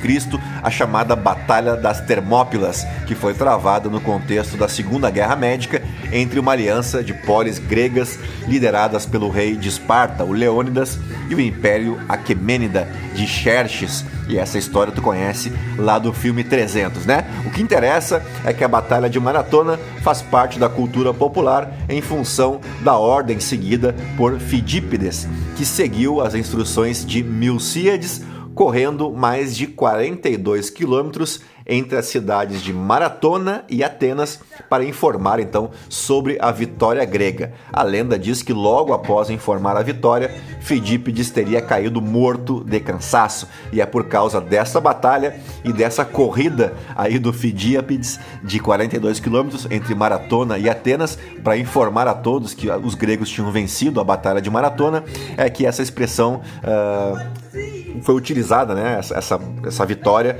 a 0.62 0.70
chamada 0.70 1.16
Batalha 1.16 1.74
das 1.74 2.00
Termópilas, 2.02 2.86
que 3.04 3.16
foi 3.16 3.34
travada 3.34 3.88
no 3.88 4.00
contexto 4.00 4.56
da 4.56 4.68
Segunda 4.68 5.10
Guerra 5.10 5.34
Médica 5.34 5.82
entre 6.12 6.38
uma 6.38 6.52
aliança 6.52 7.02
de 7.02 7.12
polis 7.12 7.58
gregas 7.58 8.20
lideradas 8.46 9.06
pelo 9.06 9.28
rei 9.28 9.56
de 9.56 9.68
Esparta, 9.68 10.22
o 10.22 10.32
Leônidas, 10.32 11.00
e 11.28 11.34
o 11.34 11.40
Império 11.40 11.98
Aquemênida 12.08 12.88
de 13.14 13.26
Xerxes. 13.26 14.04
E 14.28 14.38
essa 14.38 14.58
história 14.58 14.92
tu 14.92 15.00
conhece 15.00 15.52
lá 15.78 15.98
do 15.98 16.12
filme 16.12 16.42
300, 16.42 17.06
né? 17.06 17.24
O 17.44 17.50
que 17.50 17.62
interessa 17.62 18.22
é 18.44 18.52
que 18.52 18.64
a 18.64 18.68
Batalha 18.68 19.08
de 19.08 19.15
Maratona 19.20 19.78
faz 20.02 20.22
parte 20.22 20.58
da 20.58 20.68
cultura 20.68 21.12
popular 21.12 21.72
em 21.88 22.00
função 22.00 22.60
da 22.82 22.96
ordem 22.96 23.40
seguida 23.40 23.94
por 24.16 24.38
Fidípides, 24.38 25.28
que 25.56 25.64
seguiu 25.64 26.20
as 26.20 26.34
instruções 26.34 27.04
de 27.04 27.22
Milcíades, 27.22 28.22
correndo 28.54 29.12
mais 29.12 29.56
de 29.56 29.66
42 29.66 30.70
quilômetros 30.70 31.40
entre 31.66 31.98
as 31.98 32.06
cidades 32.06 32.62
de 32.62 32.72
Maratona 32.72 33.64
e 33.68 33.82
Atenas 33.82 34.40
para 34.68 34.84
informar 34.84 35.40
então 35.40 35.70
sobre 35.88 36.38
a 36.40 36.50
vitória 36.50 37.04
grega. 37.04 37.52
A 37.72 37.82
lenda 37.82 38.18
diz 38.18 38.42
que 38.42 38.52
logo 38.52 38.92
após 38.92 39.30
informar 39.30 39.76
a 39.76 39.82
vitória, 39.82 40.30
Fidípides 40.60 41.30
teria 41.30 41.60
caído 41.60 42.00
morto 42.00 42.62
de 42.64 42.80
cansaço, 42.80 43.48
e 43.72 43.80
é 43.80 43.86
por 43.86 44.04
causa 44.04 44.40
dessa 44.40 44.80
batalha 44.80 45.40
e 45.64 45.72
dessa 45.72 46.04
corrida 46.04 46.74
aí 46.94 47.18
do 47.18 47.32
Fidípides 47.32 48.18
de 48.42 48.60
42 48.60 49.20
quilômetros 49.20 49.66
entre 49.70 49.94
Maratona 49.94 50.58
e 50.58 50.68
Atenas 50.68 51.18
para 51.42 51.56
informar 51.56 52.06
a 52.06 52.14
todos 52.14 52.54
que 52.54 52.70
os 52.70 52.94
gregos 52.94 53.28
tinham 53.28 53.50
vencido 53.50 54.00
a 54.00 54.04
batalha 54.04 54.40
de 54.40 54.50
Maratona, 54.50 55.04
é 55.36 55.48
que 55.50 55.66
essa 55.66 55.82
expressão 55.82 56.42
uh, 56.62 58.02
foi 58.02 58.14
utilizada, 58.14 58.74
né? 58.74 58.96
Essa, 58.98 59.14
essa, 59.16 59.40
essa 59.64 59.86
vitória 59.86 60.38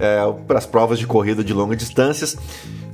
é, 0.00 0.20
para 0.46 0.58
as 0.58 0.66
provas 0.66 0.98
de 0.98 1.06
corrida 1.06 1.44
de 1.44 1.52
longas 1.52 1.76
distâncias 1.76 2.36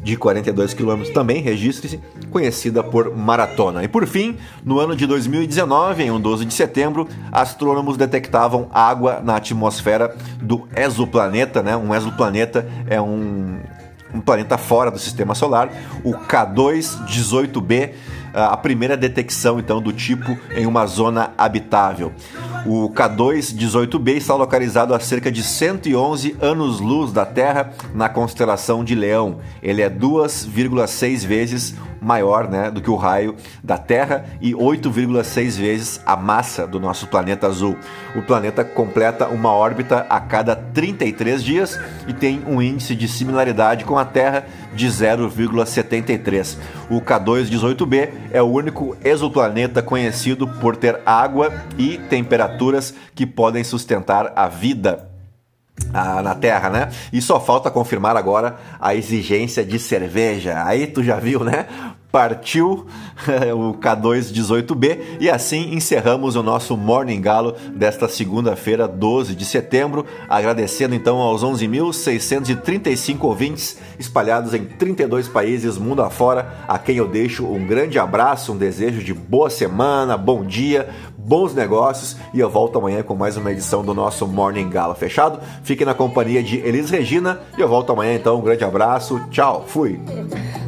de 0.03 0.16
42 0.16 0.73
km, 0.73 1.03
também 1.12 1.42
registre-se, 1.42 2.01
conhecida 2.31 2.81
por 2.81 3.16
maratona. 3.16 3.83
E 3.83 3.88
por 3.88 4.07
fim, 4.07 4.37
no 4.64 4.79
ano 4.79 4.95
de 4.95 5.05
2019, 5.05 6.05
em 6.05 6.11
um 6.12 6.21
12 6.21 6.45
de 6.45 6.55
setembro, 6.55 7.09
astrônomos 7.33 7.97
detectavam 7.97 8.69
água 8.73 9.21
na 9.21 9.35
atmosfera 9.35 10.14
do 10.40 10.69
exoplaneta, 10.77 11.61
né? 11.61 11.77
Um 11.77 11.92
exoplaneta 11.92 12.69
é 12.87 13.01
um, 13.01 13.59
um 14.14 14.21
planeta 14.21 14.57
fora 14.57 14.92
do 14.92 14.99
sistema 14.99 15.35
solar, 15.35 15.71
o 16.05 16.12
K2-18b, 16.12 17.90
a 18.33 18.57
primeira 18.57 18.97
detecção 18.97 19.59
então 19.59 19.81
do 19.81 19.92
tipo 19.92 20.38
em 20.55 20.66
uma 20.66 20.87
zona 20.87 21.33
habitável. 21.37 22.12
O 22.69 22.91
K2-18b 22.91 24.17
está 24.17 24.35
localizado 24.35 24.93
a 24.93 24.99
cerca 24.99 25.31
de 25.31 25.41
111 25.41 26.37
anos-luz 26.41 27.13
da 27.13 27.25
Terra 27.25 27.73
na 27.95 28.09
constelação 28.09 28.83
de 28.83 28.93
Leão. 28.93 29.39
Ele 29.63 29.83
é 29.83 29.89
2,6 29.89 31.25
vezes 31.25 31.75
maior 32.01 32.49
né, 32.49 32.71
do 32.71 32.81
que 32.81 32.91
o 32.91 32.97
raio 32.97 33.37
da 33.63 33.79
Terra 33.79 34.25
e 34.41 34.53
8,6 34.53 35.59
vezes 35.59 36.01
a 36.05 36.17
massa 36.17 36.67
do 36.67 36.81
nosso 36.81 37.07
planeta 37.07 37.47
azul. 37.47 37.77
O 38.15 38.23
planeta 38.23 38.65
completa 38.65 39.29
uma 39.29 39.53
órbita 39.53 40.07
a 40.09 40.21
cada 40.21 40.57
33 40.57 41.43
dias 41.43 41.79
e 42.07 42.13
tem 42.13 42.43
um 42.47 42.61
índice 42.61 42.95
de 42.95 43.09
similaridade 43.09 43.85
com 43.85 43.99
a 43.99 44.05
Terra 44.05 44.47
de 44.75 44.87
0,73. 44.87 46.59
O 46.91 47.01
K2-18b 47.01 48.11
é 48.31 48.43
o 48.43 48.47
único 48.47 48.97
exoplaneta 49.03 49.83
conhecido 49.83 50.47
por 50.47 50.77
ter 50.77 51.01
água 51.05 51.53
e 51.79 51.99
temperaturas 51.99 52.95
que 53.15 53.27
podem 53.27 53.65
sustentar 53.65 54.33
a 54.37 54.49
vida 54.49 55.06
ah, 55.93 56.23
na 56.23 56.35
Terra, 56.35 56.71
né? 56.71 56.89
E 57.12 57.21
só 57.21 57.41
falta 57.41 57.71
confirmar 57.71 58.17
agora 58.17 58.57
a 58.81 58.95
exigência 58.95 59.65
de 59.65 59.79
cerveja. 59.79 60.62
Aí 60.65 60.87
tu 60.87 61.03
já 61.03 61.17
viu, 61.17 61.45
né? 61.45 61.67
partiu 62.17 62.87
o 63.55 63.75
K218B 63.75 65.19
e 65.21 65.29
assim 65.29 65.75
encerramos 65.75 66.35
o 66.35 66.43
nosso 66.43 66.75
Morning 66.75 67.21
Galo 67.21 67.55
desta 67.75 68.09
segunda-feira, 68.09 68.89
12 68.89 69.35
de 69.35 69.45
setembro, 69.45 70.07
agradecendo 70.27 70.95
então 70.95 71.19
aos 71.19 71.45
11.635 71.45 73.23
ouvintes 73.23 73.79
espalhados 73.99 74.55
em 74.55 74.65
32 74.65 75.29
países 75.29 75.77
mundo 75.77 76.03
afora, 76.03 76.65
a 76.67 76.79
quem 76.79 76.97
eu 76.97 77.07
deixo 77.07 77.47
um 77.47 77.67
grande 77.67 77.99
abraço, 77.99 78.55
um 78.55 78.57
desejo 78.57 79.03
de 79.03 79.12
boa 79.12 79.51
semana, 79.51 80.17
bom 80.17 80.43
dia, 80.43 80.89
bons 81.27 81.53
negócios 81.53 82.17
e 82.33 82.39
eu 82.39 82.49
volto 82.49 82.79
amanhã 82.79 83.03
com 83.03 83.17
mais 83.17 83.37
uma 83.37 83.51
edição 83.51 83.85
do 83.85 83.93
nosso 83.93 84.29
Morning 84.29 84.71
Gala. 84.71 84.95
Fechado? 84.95 85.41
Fique 85.65 85.85
na 85.85 85.93
companhia 85.93 86.41
de 86.41 86.59
Elis 86.59 86.89
Regina 86.89 87.41
e 87.59 87.61
eu 87.61 87.69
volto 87.69 87.91
amanhã 87.91 88.15
então. 88.15 88.39
Um 88.39 88.43
grande 88.43 88.65
abraço, 88.65 89.21
tchau, 89.31 89.65
fui! 89.67 90.01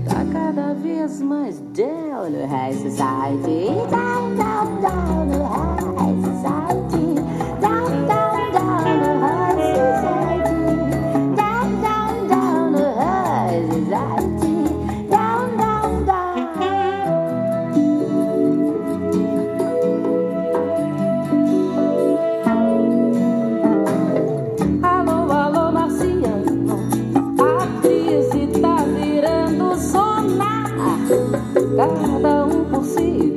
Tá 0.09 0.25
cada 0.33 0.75
vez 0.75 1.23
mais 1.23 1.61
down 1.73 2.49
high 2.49 2.73
society, 2.73 3.67
down, 3.89 4.37
down, 4.37 4.81
down 4.81 5.31
high 5.97 6.23
society. 6.25 6.88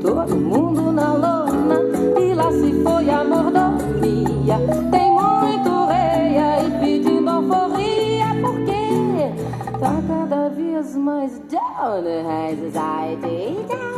Todo 0.01 0.35
mundo 0.35 0.91
na 0.91 1.13
lona. 1.13 1.79
E 2.19 2.33
lá 2.33 2.51
se 2.51 2.83
foi 2.83 3.09
a 3.09 3.23
mordomia. 3.23 4.57
Tem 4.89 5.11
muito 5.11 5.85
rei 5.85 6.37
aí 6.37 6.71
pedindo 6.79 7.29
alforria, 7.29 8.27
porque 8.41 9.79
tá 9.79 10.01
cada 10.07 10.49
vez 10.49 10.95
mais 10.95 11.39
down 11.49 12.03
high 12.25 12.57
society. 12.57 13.90